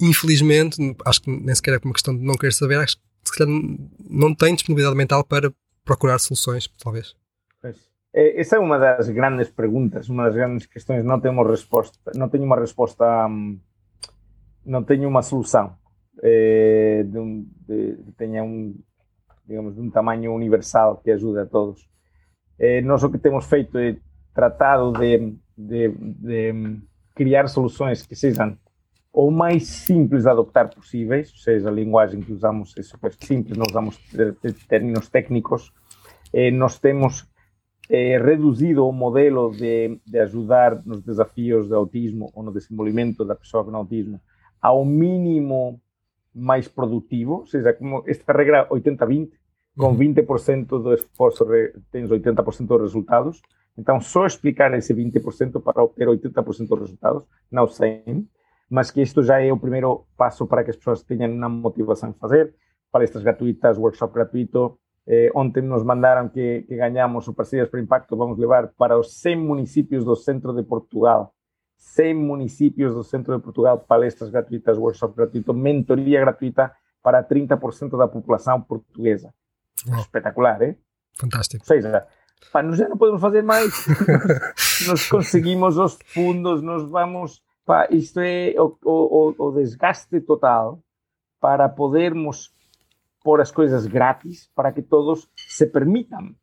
[0.00, 3.38] infelizmente, acho que nem sequer é uma questão de não querer saber, acho que se
[3.38, 3.54] calhar
[4.08, 5.52] não têm disponibilidade mental para
[5.84, 7.14] procurar soluções, talvez.
[8.12, 11.04] Essa é uma das grandes perguntas, uma das grandes questões.
[11.04, 13.60] Não temos resposta, não tenho uma resposta, hum,
[14.66, 15.78] não tenho uma solução
[16.22, 18.74] eh, de, um, de, tenha um,
[19.46, 21.88] digamos, de um tamanho universal que ajude a todos.
[22.58, 23.96] Eh, nós o que temos feito é
[24.34, 26.80] tratado de, de, de
[27.14, 28.56] criar soluções que sejam
[29.12, 33.56] o mais simples de adoptar possíveis, ou seja, a linguagem que usamos é super simples,
[33.56, 33.98] não usamos
[34.68, 35.72] termos técnicos.
[36.32, 37.28] Eh, nós temos
[37.92, 43.64] reduzido o modelo de, de, ajudar nos desafios de autismo ou no desenvolvimento da pessoa
[43.64, 44.20] com autismo
[44.62, 45.80] ao mínimo
[46.34, 49.30] mais produtivo, ou seja, como esta regra 80-20,
[49.76, 51.46] com 20% do esforço
[51.90, 53.40] tens 80% dos resultados.
[53.76, 58.26] Então, só explicar esse 20% para obter 80% dos resultados, não 100%,
[58.68, 62.12] mas que isto já é o primeiro passo para que as pessoas tenham uma motivação
[62.12, 62.54] de fazer.
[62.92, 64.78] Palestras gratuitas, workshop gratuito.
[65.06, 69.18] Eh, ontem nos mandaram que, que ganhamos o Parcerias para Impacto, vamos levar para os
[69.20, 71.34] 100 municípios do centro de Portugal
[71.80, 76.70] 100 municípios do centro de Portugal, palestras gratuitas, workshop gratuito, mentoria gratuita
[77.02, 79.32] para 30% da população portuguesa.
[79.98, 80.76] Espetacular, hein?
[81.18, 81.62] Fantástico.
[81.62, 82.06] Ou seja,
[82.52, 83.72] pá, nós já não podemos fazer mais.
[84.86, 87.42] nós conseguimos os fundos, nós vamos.
[87.64, 90.82] Pá, isto é o, o, o desgaste total
[91.40, 92.52] para podermos
[93.24, 96.34] pôr as coisas grátis para que todos se permitam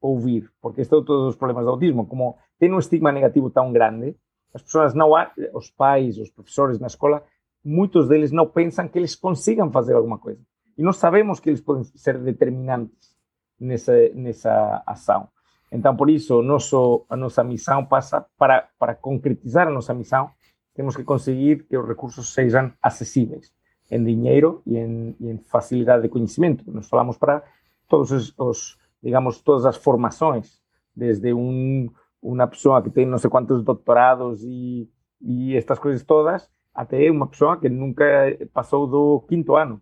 [0.00, 3.72] ouvir, porque este é todos os problemas do autismo, como tem um estigma negativo tão
[3.72, 4.16] grande,
[4.54, 5.10] as pessoas não,
[5.52, 7.24] os pais, os professores na escola,
[7.64, 10.40] muitos deles não pensam que eles consigam fazer alguma coisa.
[10.78, 13.16] E nós sabemos que eles podem ser determinantes
[13.58, 15.28] nessa, nessa ação.
[15.72, 20.30] Então, por isso, nosso, a nossa missão passa para, para concretizar a nossa missão,
[20.72, 23.52] temos que conseguir que os recursos sejam acessíveis
[23.90, 26.64] em dinheiro e em, e em facilidade de conhecimento.
[26.70, 27.42] Nós falamos para
[27.88, 30.60] todos os, os, digamos, todas as formações,
[30.94, 31.90] desde um
[32.24, 34.88] uma pessoa que tem não sei quantos doutorados e,
[35.20, 38.04] e estas coisas todas, até uma pessoa que nunca
[38.52, 39.80] passou do quinto ano.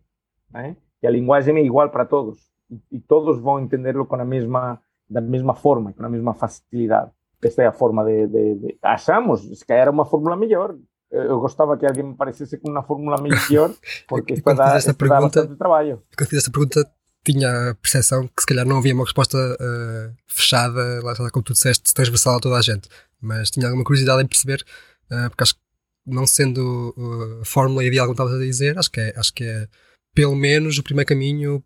[0.50, 0.76] Né?
[1.00, 2.50] E a linguagem é igual para todos.
[2.68, 7.12] E, e todos vão entendê-lo com a mesma, da mesma forma, com a mesma facilidade.
[7.42, 8.78] Esta é a forma de, de, de...
[8.82, 10.76] Achamos, se calhar uma fórmula melhor.
[11.10, 13.70] Eu gostava que alguém me parecesse com uma fórmula melhor,
[14.08, 16.02] porque isto dá, isto pergunta, bastante trabalho.
[16.18, 16.90] Fiz esta pergunta,
[17.24, 21.44] tinha a percepção que se calhar não havia uma resposta uh, fechada, lá está, como
[21.44, 22.88] tu disseste, transversal a toda a gente.
[23.20, 24.64] Mas tinha alguma curiosidade em perceber,
[25.10, 25.60] uh, porque acho que
[26.04, 29.44] não sendo uh, a fórmula ideal como estavas a dizer, acho que, é, acho que
[29.44, 29.68] é
[30.14, 31.62] pelo menos o primeiro caminho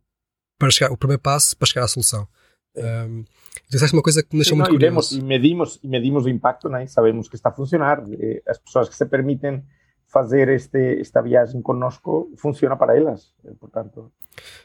[0.59, 2.29] para chegar, o primeiro passo para chegar à solução.
[2.77, 3.25] Um,
[3.71, 5.19] disseste uma coisa que me deixou Sim, muito não, curioso.
[5.19, 6.87] E, medimos, e medimos o impacto, né?
[6.87, 8.03] sabemos que está a funcionar.
[8.47, 9.64] As pessoas que se permitem
[10.07, 14.12] fazer este, esta viagem conosco funciona para elas, portanto.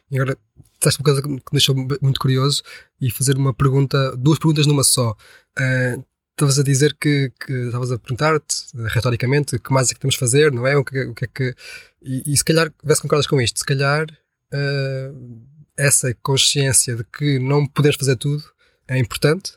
[0.10, 0.38] E agora,
[0.80, 2.63] disseste uma coisa que me deixou muito curioso
[2.99, 5.12] e fazer uma pergunta, duas perguntas numa só.
[5.60, 9.99] Uh, estavas a dizer que, que estavas a perguntar-te, retoricamente, o que mais é que
[9.99, 10.75] temos de fazer, não é?
[10.77, 11.56] O que, o que é que.
[12.01, 15.41] E, e se calhar, vê se concordas com isto, se calhar uh,
[15.77, 18.43] essa consciência de que não podemos fazer tudo
[18.88, 19.54] é importante.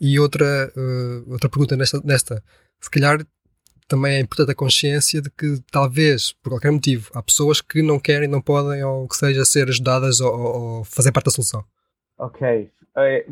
[0.00, 2.42] E outra, uh, outra pergunta nesta, nesta,
[2.80, 3.24] se calhar
[3.90, 7.98] também é importante a consciência de que talvez, por qualquer motivo, há pessoas que não
[7.98, 11.64] querem, não podem, ou que seja, ser ajudadas ou, ou fazer parte da solução.
[12.16, 12.70] Ok.
[12.96, 13.26] Eh,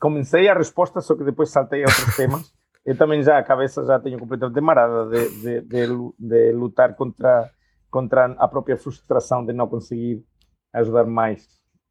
[0.00, 2.52] comecei a resposta, só que depois saltei a outros temas.
[2.84, 5.86] Eu também já a cabeça já tenho completamente marada de, de, de,
[6.18, 7.48] de lutar contra,
[7.88, 10.24] contra a própria frustração de não conseguir
[10.72, 11.46] ajudar mais.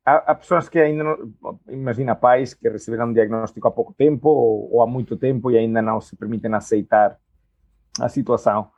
[0.06, 1.32] Há, há, pessoas que ainda não,
[1.70, 5.58] imagina pais que receberam um diagnóstico há pouco tempo ou, ou há muito tempo e
[5.58, 7.18] ainda não se permitem aceitar
[8.00, 8.70] a situação.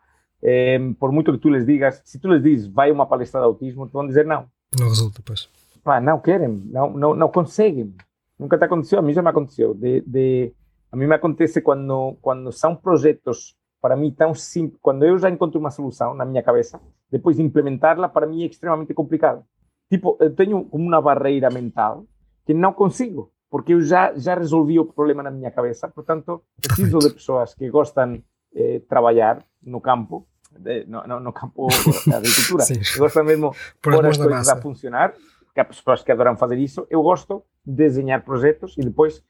[0.42, 3.46] É, por muito que tu lhes digas, se tu lhes dizes vai uma palestra de
[3.46, 4.48] autismo, vão dizer não.
[4.78, 5.50] Não resulta, pois.
[5.84, 7.94] Pá, não querem, não, não, não conseguem.
[8.38, 9.74] Nunca te aconteceu, a mim já me aconteceu.
[9.74, 10.54] De, de,
[10.92, 14.80] a mim me acontece quando, quando são projetos, para mim, tão simples.
[14.82, 16.80] Quando eu já encontro uma solução na minha cabeça,
[17.12, 19.44] depois de implementá-la, para mim é extremamente complicado.
[19.90, 22.06] Tipo, eu tenho como uma barreira mental
[22.46, 25.88] que não consigo, porque eu já, já resolvi o problema na minha cabeça.
[25.88, 28.22] Portanto, preciso de pessoas que gostam
[28.56, 31.68] eh, trabalhar no campo, de, no, no, no, campo
[32.08, 32.64] da agricultura.
[32.96, 35.14] eu gosto mesmo por pôr as coisas a funcionar,
[35.54, 36.86] que há pessoas que adoram fazer isso.
[36.90, 39.24] Eu gosto de desenhar projetos e depois,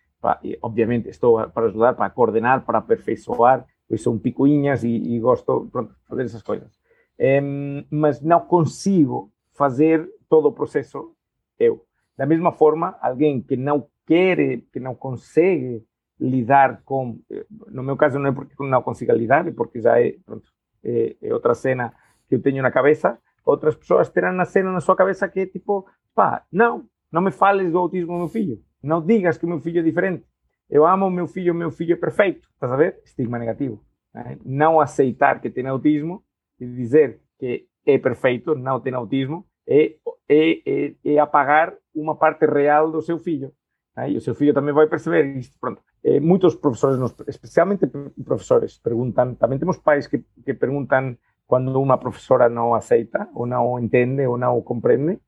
[0.62, 3.66] obviamente, estou para ajudar, para coordenar, para aperfeiçoar.
[3.90, 6.72] Eu sou um picuinhas e, e gosto de fazer essas coisas.
[7.20, 11.14] Um, mas não consigo fazer todo o processo
[11.60, 11.86] eu.
[12.18, 15.84] Da mesma forma, alguém que não quer, que não consegue
[16.24, 20.02] lidar com, eh, no meu caso não é porque não consiga lidar, é porque já
[20.02, 20.50] é, pronto,
[20.84, 21.94] é, é outra cena
[22.30, 25.46] que eu tenho na cabeça, outras pessoas terão na cena na sua cabeça que é
[25.46, 28.62] tipo, pá, não, não me fales do autismo do meu filho.
[28.82, 30.26] Não digas que o meu filho é diferente.
[30.70, 32.48] Eu amo o meu filho, o meu filho é perfeito.
[32.54, 33.02] Estás a ver?
[33.04, 33.84] Estigma negativo.
[34.14, 34.38] Né?
[34.46, 36.24] Não aceitar que tem autismo
[36.60, 39.96] e dizer que é perfeito, não tem autismo, é,
[40.30, 43.52] é, é, é apagar uma parte real do seu filho.
[43.96, 44.12] Né?
[44.12, 45.58] E o seu filho também vai perceber isto.
[45.60, 45.82] Pronto.
[46.22, 47.88] Muitos professores, especialmente
[48.26, 51.18] professores, perguntam, também temos pais que, que perguntam
[51.48, 55.20] quando uma professora não aceita, ou não entende, ou não compreende,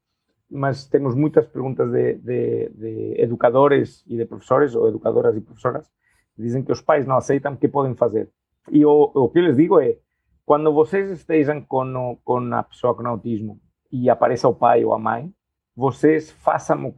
[0.49, 5.87] mas temos muitas perguntas de, de, de educadores e de professores, ou educadoras e professoras,
[6.35, 8.29] que dizem que os pais não aceitam, o que podem fazer?
[8.71, 9.97] E o, o que eu lhes digo é,
[10.45, 13.59] quando vocês estejam com, com a pessoa com autismo
[13.91, 15.33] e apareça o pai ou a mãe,
[15.75, 16.91] vocês façam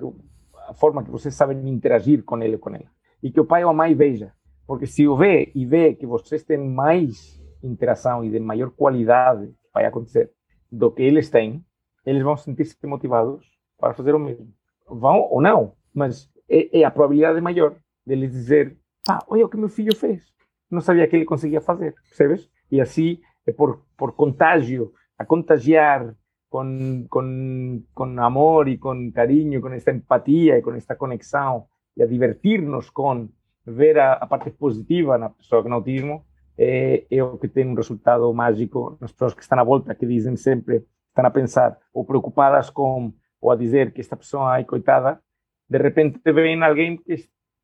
[0.67, 2.89] a forma que vocês sabem interagir com ele ou com ela
[3.23, 4.33] e que o pai ou a mãe veja.
[4.65, 9.53] Porque se o vê e vê que vocês têm mais interação e de maior qualidade
[9.73, 10.31] vai acontecer
[10.71, 11.63] do que eles têm,
[12.05, 13.45] eles vão sentir-se motivados
[13.77, 14.47] para fazer o mesmo.
[14.87, 18.77] Vão ou não, mas é, é a probabilidade maior deles dizer:
[19.09, 20.25] ah, olha o que meu filho fez.
[20.69, 22.49] Não sabia que ele conseguia fazer, percebes?
[22.69, 26.13] E assim, é por, por contágio, a contagiar
[26.57, 32.01] com, com, com amor e com carinho, com esta empatia e com esta conexão e
[32.01, 33.29] a divertir-nos com
[33.63, 36.25] ver a, a, parte positiva na pessoa com autismo,
[36.57, 40.07] é, é o que tem um resultado mágico nas pessoas que estão à volta, que
[40.07, 44.63] dizem sempre, estão a pensar ou preocupadas com, ou a dizer que esta pessoa, ai,
[44.63, 45.19] coitada,
[45.69, 47.13] de repente veem alguém que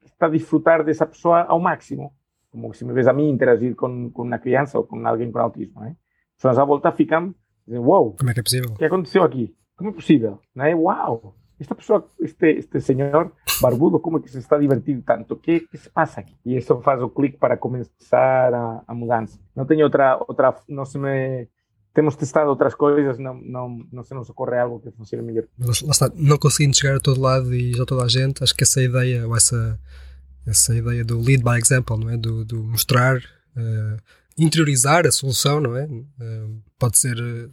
[0.04, 2.14] está a disfrutar dessa pessoa ao máximo.
[2.52, 5.82] Como se me vês a mim interagir com, uma criança ou com alguém com autismo.
[5.82, 5.96] Né?
[6.32, 7.34] As pessoas à volta ficam,
[7.68, 8.72] dizem, wow, como é que é possível?
[8.72, 9.56] O que aconteceu aqui?
[9.76, 10.40] Como é possível?
[10.56, 10.76] Né?
[10.76, 11.36] Uau!
[11.64, 15.34] esta pessoa, este, este senhor barbudo, como é que se está divertindo tanto?
[15.34, 16.36] O que, que se passa aqui?
[16.46, 19.40] E isso faz o clique para começar a, a mudança.
[19.56, 21.48] Não tenho outra, outra, não se me
[21.94, 25.46] temos testado outras coisas, não, não, não se nos ocorre algo que funcione melhor.
[25.58, 28.56] Mas lá está, não conseguindo chegar a todo lado e já toda a gente, acho
[28.56, 29.80] que essa ideia, ou essa,
[30.48, 32.18] essa ideia do lead by example, não é?
[32.18, 34.02] Do, do mostrar, uh,
[34.36, 35.86] interiorizar a solução, não é?
[35.86, 37.50] Uh, pode ser, uh,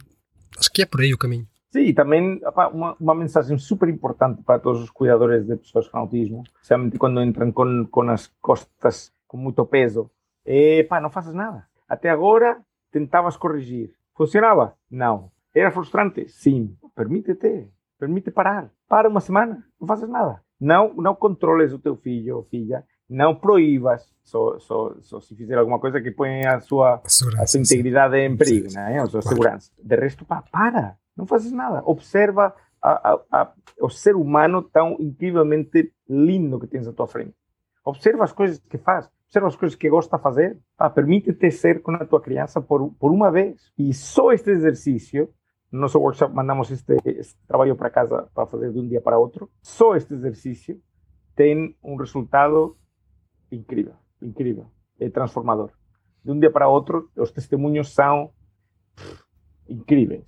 [0.59, 1.47] acho que é por aí o caminho.
[1.71, 2.41] Sim, também
[2.73, 7.23] uma, uma mensagem super importante para todos os cuidadores de pessoas com autismo, especialmente quando
[7.23, 10.11] entram com, com as costas com muito peso,
[10.43, 11.65] é pá, não faças nada.
[11.87, 12.59] Até agora
[12.91, 13.93] tentavas corrigir.
[14.13, 14.75] Funcionava?
[14.89, 15.31] Não.
[15.55, 16.27] Era frustrante?
[16.27, 16.75] Sim.
[16.93, 18.69] Permite-te, permite parar.
[18.89, 20.41] Para uma semana, não faças nada.
[20.59, 25.57] Não, não controles o teu filho ou filha, não proíbas, só, só, só se fizer
[25.57, 27.01] alguma coisa que ponha a sua,
[27.37, 28.71] a sua integridade em perigo.
[28.73, 28.99] Né?
[28.99, 29.69] a sua segurança.
[29.83, 31.83] De resto, pá, para não fazes nada.
[31.85, 37.35] Observa a, a, a, o ser humano tão incrivelmente lindo que tens à tua frente.
[37.83, 39.09] Observa as coisas que faz.
[39.25, 40.57] Observa as coisas que gosta de fazer.
[40.77, 43.71] Ah, Permite-te ser com a tua criança por, por uma vez.
[43.77, 45.29] E só este exercício,
[45.69, 49.19] no nosso workshop mandamos este, este trabalho para casa para fazer de um dia para
[49.19, 49.49] outro.
[49.61, 50.81] Só este exercício
[51.35, 52.77] tem um resultado
[53.51, 53.93] incrível.
[54.21, 54.67] Incrível.
[54.99, 55.71] É transformador.
[56.23, 58.31] De um dia para outro, os testemunhos são
[58.95, 59.23] pff,
[59.67, 60.25] incríveis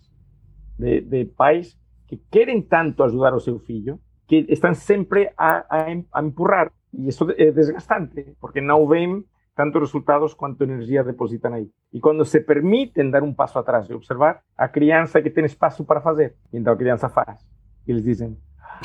[0.77, 5.85] de, de pais que querem tanto ajudar o seu filho que estão sempre a, a,
[6.13, 6.71] a empurrar.
[6.93, 9.23] E isso é desgastante, porque não vêm
[9.55, 11.69] tantos resultados quanto energia depositam aí.
[11.91, 15.45] E quando se permitem dar um passo atrás e observar, a criança é que tem
[15.45, 16.35] espaço para fazer.
[16.51, 17.45] Então a criança faz.
[17.87, 18.79] E eles dizem: ah,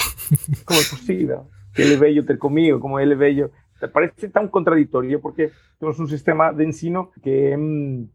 [0.67, 1.47] Como é possível?
[1.75, 3.51] Que veio ter comigo, como ele veio.
[3.87, 8.09] Parece tão contraditório, porque temos um sistema de ensino que hum,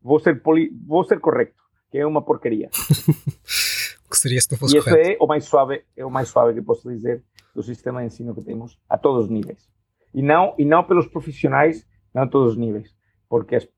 [0.00, 0.70] vou, ser poli...
[0.86, 2.68] vou ser correto que é uma porcaria.
[4.06, 6.28] o que seria se não fosse E isso é o mais suave, é o mais
[6.28, 7.22] suave que posso dizer
[7.54, 9.68] do sistema de ensino que temos a todos os níveis.
[10.12, 12.94] E não e não pelos profissionais, não a todos os níveis,
[13.28, 13.68] porque as,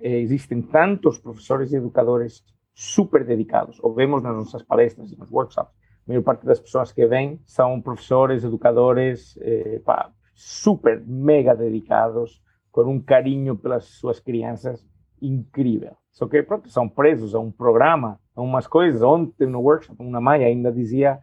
[0.00, 2.42] eh, existem tantos professores e educadores
[2.74, 3.78] super dedicados.
[3.82, 7.40] Ou vemos nas nossas palestras e nos workshops, a maior parte das pessoas que vêm
[7.44, 14.86] são professores, educadores, eh, pá, super mega dedicados, com um carinho pelas suas crianças
[15.20, 15.96] incrível.
[16.12, 19.02] Só que, pronto, são presos a um programa, a umas coisas.
[19.02, 21.18] Ontem, no workshop, uma mãe ainda dizia: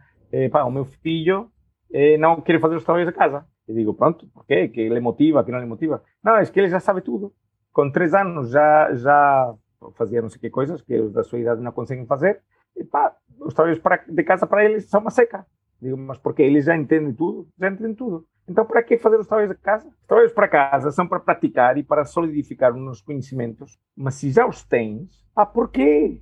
[0.52, 1.50] pá, o meu filho
[1.90, 3.46] eh, não quer fazer os trabalhos da casa.
[3.66, 4.68] E digo: pronto, por quê?
[4.68, 6.02] Que ele motiva, que não lhe motiva?
[6.22, 7.32] Não, é que ele já sabe tudo.
[7.72, 9.54] Com três anos já, já
[9.94, 12.42] fazia não sei que coisas que os da sua idade não conseguem fazer.
[12.76, 15.46] E pá, os trabalhos de casa para eles são uma seca.
[15.80, 17.48] Digo, mas porque eles já entendem tudo?
[17.58, 18.26] Já entendem tudo.
[18.48, 19.86] Então, para que fazer os trabalhos de casa?
[19.88, 24.46] Os trabalhos para casa são para praticar e para solidificar os conhecimentos, mas se já
[24.46, 26.20] os tens, ah, por quê?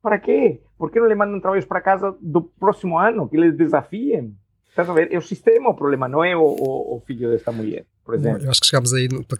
[0.00, 0.62] Para quê?
[0.78, 4.36] Por que não lhe mandam trabalhos para casa do próximo ano, que eles desafiem?
[4.68, 5.12] Estás a ver?
[5.12, 8.44] É o sistema o problema, não é o, o, o filho desta mulher, por exemplo.
[8.44, 9.38] Eu acho que chegámos aí por,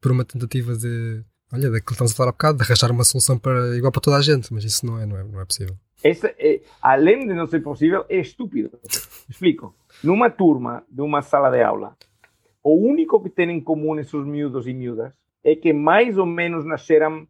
[0.00, 3.04] por uma tentativa de olha, daquilo que estamos a falar há bocado, de arranjar uma
[3.04, 5.44] solução para, igual para toda a gente, mas isso não é, não é, não é
[5.44, 5.76] possível.
[6.02, 8.70] Esse, é, além de não ser possível, é estúpido.
[9.28, 9.74] Explico.
[10.02, 11.96] Numa turma de uma sala de aula,
[12.62, 16.64] o único que têm em comum esses miúdos e miúdas é que mais ou menos
[16.64, 17.26] nasceram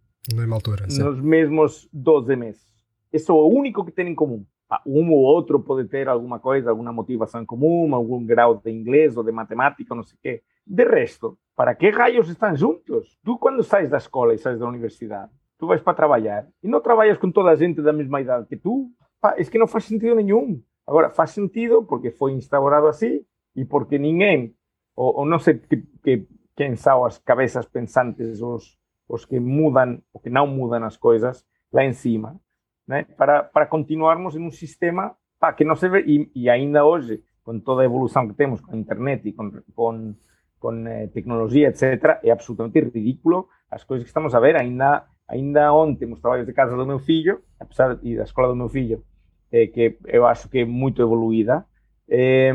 [0.56, 2.66] altura, nos mesmos 12 meses.
[3.12, 4.44] Isso é o único que têm em comum.
[4.68, 8.70] Ah, um ou outro pode ter alguma coisa, alguma motivação em comum, algum grau de
[8.70, 10.42] inglês ou de matemática, não sei o quê.
[10.66, 13.16] De resto, para que raios estão juntos?
[13.24, 16.80] Tu, quando sais da escola e sais da universidade, tu vais para trabalhar e não
[16.80, 18.90] trabalhas com toda a gente da mesma idade que tu,
[19.20, 20.60] pá, é que não faz sentido nenhum.
[20.86, 23.24] Agora, faz sentido porque foi instaurado assim
[23.54, 24.54] e porque ninguém,
[24.94, 26.26] ou, ou não sei que, que,
[26.56, 28.78] quem são as cabeças pensantes, os,
[29.08, 32.40] os que mudam, ou que não mudam as coisas lá em cima,
[32.86, 33.04] né?
[33.16, 37.22] para, para continuarmos em um sistema pá, que não se vê, e, e ainda hoje,
[37.42, 40.14] com toda a evolução que temos com a internet e com, com,
[40.58, 44.56] com eh, tecnologia, etc., é absolutamente ridículo as coisas que estamos a ver.
[44.56, 48.56] Ainda, ainda ontem, nos trabalhos de casa do meu filho, apesar de, da escola do
[48.56, 49.04] meu filho,
[49.52, 51.64] eh, que eu acho que é muito evoluída,
[52.08, 52.52] eh,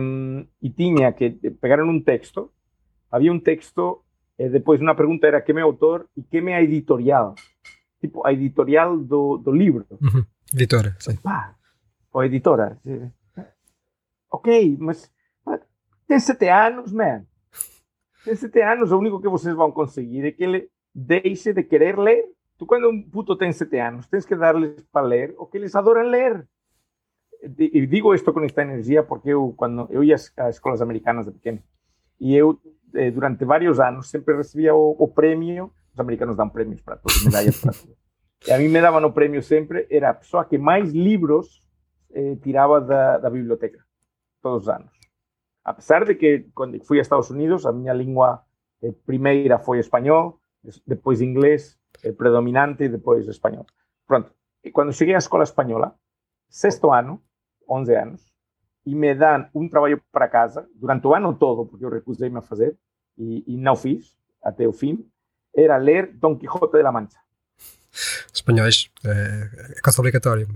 [0.61, 1.31] e tinha que
[1.61, 2.51] pegar um texto,
[3.11, 4.03] havia um texto,
[4.37, 7.35] e depois uma pergunta era quem é o autor e quem é a editorial
[8.01, 9.85] tipo a editorial do, do livro.
[9.91, 10.25] Uhum.
[10.53, 11.15] Editora, sim.
[11.17, 11.55] Pá,
[12.11, 12.77] ou editora.
[14.29, 15.09] Ok, mas
[16.07, 17.23] tem sete anos, man.
[18.25, 21.97] Tem sete anos, o único que vocês vão conseguir é que ele deixe de querer
[21.97, 22.25] ler.
[22.57, 25.75] Tu, quando um puto tem sete anos, tens que dar-lhes para ler o que eles
[25.75, 26.47] adoram ler.
[27.41, 31.31] E digo isto com esta energia porque eu, quando eu ia às escolas americanas de
[31.31, 31.61] pequeno,
[32.19, 32.59] e eu,
[32.93, 37.23] eh, durante vários anos, sempre recebia o, o prêmio os americanos dão prêmios para todos,
[37.25, 37.97] medalhas para todos.
[38.47, 41.61] E a mim me davam o prêmio sempre, era a pessoa que mais livros
[42.11, 43.83] eh, tirava da, da biblioteca,
[44.41, 44.91] todos os anos.
[45.63, 48.43] Apesar de que, quando fui a Estados Unidos, a minha língua
[48.81, 50.39] eh, primeira foi espanhol,
[50.87, 53.65] depois inglês, eh, predominante, e depois espanhol.
[54.07, 54.31] Pronto,
[54.63, 55.93] e quando cheguei à escola espanhola,
[56.49, 57.21] sexto ano,
[57.71, 58.33] 11 anos,
[58.85, 62.41] e me dão um trabalho para casa, durante o ano todo, porque eu recusei-me a
[62.41, 62.77] fazer,
[63.17, 65.07] e, e não fiz, até o fim,
[65.55, 67.19] era ler Don Quijote de la Mancha.
[68.33, 70.47] Espanhóis, é, é quase obrigatório.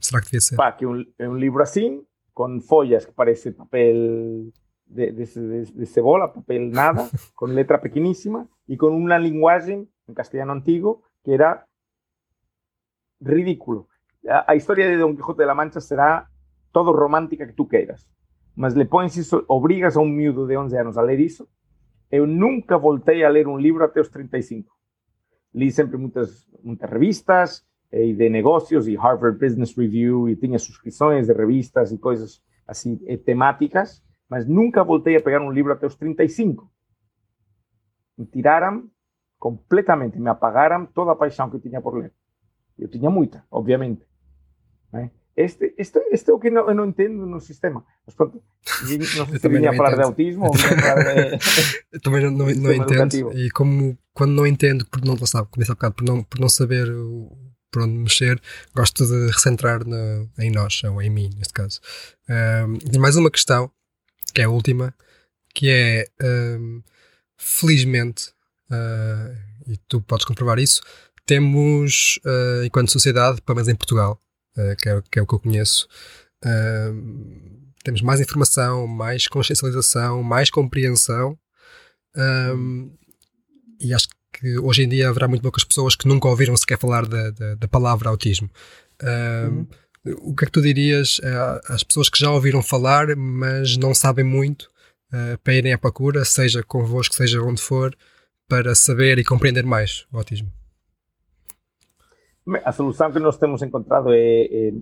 [0.00, 0.56] Será que devia ser?
[0.56, 4.50] Pá, que um, um livro assim, com folhas que parece papel
[4.86, 10.14] de, de, de, de, cebola, papel nada, com letra pequeníssima e com uma linguagem em
[10.14, 11.64] castelhano antigo que era
[13.20, 13.88] ridículo.
[14.28, 16.28] A, a historia de Don Quijote de la Mancha será
[16.76, 18.00] todo romántica que tú queiras,
[18.54, 18.86] mas le
[19.22, 21.48] isso, obrigas a un miúdo de 11 anos a ler isso
[22.10, 24.72] eu nunca voltei a ler um livro até os 35.
[25.54, 31.26] Li sempre muitas, muitas revistas e de negócios e Harvard Business Review e tinha subscrições
[31.26, 35.96] de revistas e coisas assim temáticas, mas nunca voltei a pegar um livro até os
[35.96, 36.70] 35.
[38.18, 38.88] Me tiraram
[39.38, 42.12] completamente, me apagaram toda a paixão que eu tinha por ler.
[42.78, 44.06] Eu tinha muita, obviamente.
[44.92, 45.10] Né?
[45.36, 45.98] Este, este
[46.30, 47.84] é o que não, eu não entendo no sistema.
[48.06, 48.42] Mas pronto,
[49.18, 50.62] não sei se vinha a falar de autismo ou de...
[52.00, 52.92] também não, não, não entendo.
[52.92, 53.32] Educativo.
[53.34, 56.48] E como quando não entendo, porque não, sabe, começa a bocado, por não, por não
[56.48, 57.36] saber o,
[57.70, 58.40] por onde mexer,
[58.74, 61.80] gosto de recentrar na, em nós, ou em mim, neste caso.
[62.26, 63.70] Um, e mais uma questão,
[64.34, 64.94] que é a última,
[65.54, 66.06] que é,
[66.58, 66.82] um,
[67.36, 68.30] felizmente,
[68.70, 70.80] uh, e tu podes comprovar isso,
[71.26, 74.18] temos, uh, enquanto sociedade, pelo menos em Portugal,
[74.80, 75.88] que, é, que, é, o que eu conheço.
[77.84, 81.38] Temos mais informação, mais consciencialização, mais compreensão.
[82.16, 82.90] Um,
[83.78, 87.06] e acho que hoje em dia haverá muito poucas pessoas que nunca ouviram sequer falar
[87.06, 88.50] da, da, da palavra autismo.
[89.02, 89.66] Um, uhum.
[90.22, 91.20] O que é que tu dirias
[91.68, 94.68] às pessoas que já ouviram falar, mas não sabem muito,
[95.12, 97.96] uh, para irem à procura, seja convosco, seja onde for,
[98.48, 100.52] para saber e compreender mais o autismo?
[102.64, 104.72] A solução que nós temos encontrado é, é,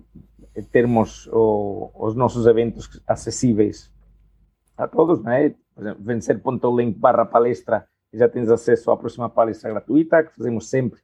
[0.53, 3.91] é termos o, os nossos eventos acessíveis
[4.77, 5.55] a todos, né?
[5.99, 10.99] Vencer.link barra palestra já tens acesso à próxima palestra gratuita, que fazemos sempre,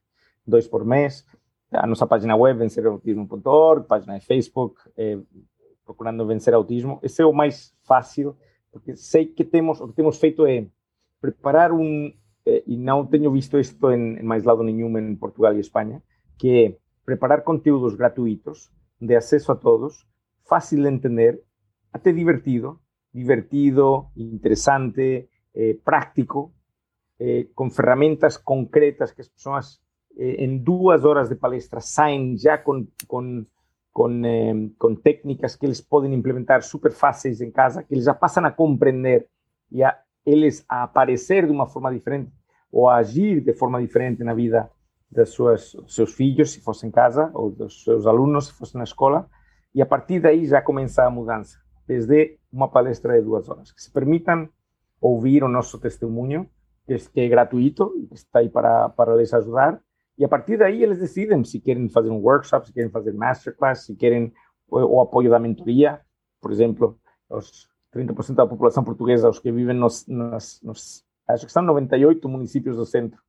[0.46, 1.26] dois por mês.
[1.72, 5.18] A nossa página web, vencerautismo.org, página de Facebook, é,
[5.86, 7.00] procurando vencer autismo.
[7.02, 8.38] Esse é o mais fácil,
[8.72, 10.68] porque sei que temos, o que temos feito é
[11.20, 12.14] preparar um,
[12.46, 16.02] eh, e não tenho visto isto em, em mais lado nenhum em Portugal e Espanha,
[16.42, 16.76] que
[17.06, 20.08] preparar conteúdos gratuitos de acesso a todos,
[20.44, 21.44] fácil de entender,
[21.94, 22.82] até divertido,
[23.14, 26.52] divertido, interesante, eh, práctico,
[27.20, 29.80] eh, com ferramentas concretas que as pessoas
[30.18, 33.46] eh, em duas horas de palestra saem já com, com,
[33.94, 38.16] com, eh, com técnicas que eles podem implementar super fáceis em casa, que eles já
[38.16, 39.28] passam a compreender
[39.72, 39.96] e a
[40.70, 42.32] a aparecer de uma forma diferente
[42.72, 44.72] ou a agir de forma diferente na vida
[45.26, 49.30] suas seus filhos, se fosse em casa, ou dos seus alunos, se fosse na escola,
[49.74, 51.58] e a partir daí já começa a mudança,
[51.88, 53.72] desde uma palestra de duas horas.
[53.72, 54.48] Que se permitam
[55.00, 56.50] ouvir o nosso testemunho,
[56.86, 59.82] que é, gratuito, que está aí para, para lhes ajudar,
[60.18, 63.86] e a partir daí eles decidem se querem fazer um workshop, se querem fazer masterclass,
[63.86, 64.34] se querem
[64.68, 66.02] o, o apoio da mentoria,
[66.40, 67.00] por exemplo,
[67.30, 72.28] os 30% da população portuguesa, os que vivem nos, nos, nos acho que são 98
[72.28, 73.22] municípios do centro,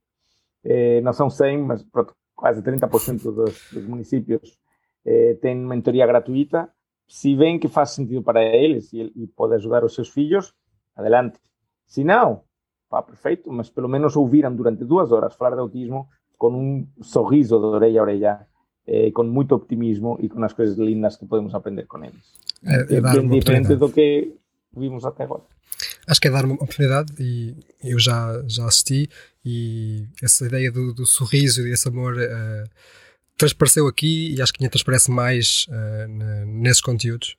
[0.64, 4.58] eh, não são 100, mas pronto, quase 30% dos, dos municípios
[5.04, 6.68] eh, têm mentoria gratuita.
[7.08, 10.54] Se veem que faz sentido para eles e, e pode ajudar os seus filhos,
[10.96, 11.38] adelante.
[11.86, 12.42] Se não,
[12.88, 16.08] pá, perfeito, mas pelo menos ouviram durante duas horas falar de autismo
[16.38, 18.46] com um sorriso de orelha a orelha,
[18.86, 22.32] eh, com muito optimismo e com as coisas lindas que podemos aprender com eles.
[22.64, 24.36] É, é, é bem diferente do que
[24.74, 25.42] vimos até agora
[26.06, 29.08] acho que é dar uma oportunidade e eu já, já assisti
[29.44, 32.68] e essa ideia do, do sorriso e desse amor uh,
[33.36, 37.36] transpareceu aqui e acho que ainda transparece mais uh, nesses conteúdos,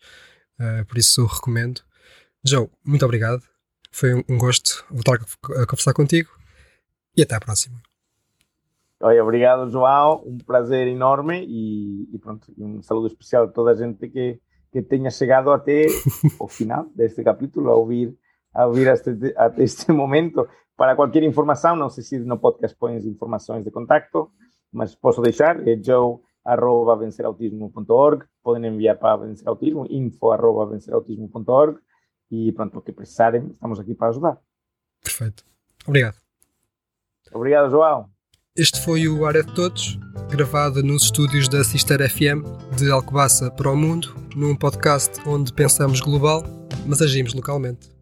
[0.60, 1.82] uh, por isso recomendo.
[2.44, 3.42] Joe, muito obrigado,
[3.92, 6.30] foi um, um gosto voltar a, a conversar contigo
[7.16, 7.82] e até à próxima.
[9.02, 10.24] Oi, obrigado, João.
[10.26, 14.40] Um prazer enorme e, e pronto, um saludo especial a toda a gente que,
[14.72, 15.88] que tenha chegado até
[16.40, 18.18] o final deste capítulo a ouvir
[18.54, 20.48] a ouvir até este momento.
[20.76, 24.30] Para qualquer informação, não sei se no podcast pões informações de contacto,
[24.72, 31.80] mas posso deixar, é joe.vencerautismo.org, podem enviar para vencerautismo, info.vencerautismo.org
[32.32, 34.40] e pronto, o que precisarem, estamos aqui para ajudar.
[35.04, 35.46] Perfeito.
[35.86, 36.18] Obrigado.
[37.32, 38.10] Obrigado, João.
[38.56, 39.98] Este foi o Área de Todos,
[40.30, 42.44] gravado nos estúdios da Sister FM
[42.78, 46.44] de Alcobaça para o Mundo, num podcast onde pensamos global,
[46.86, 47.93] mas agimos localmente.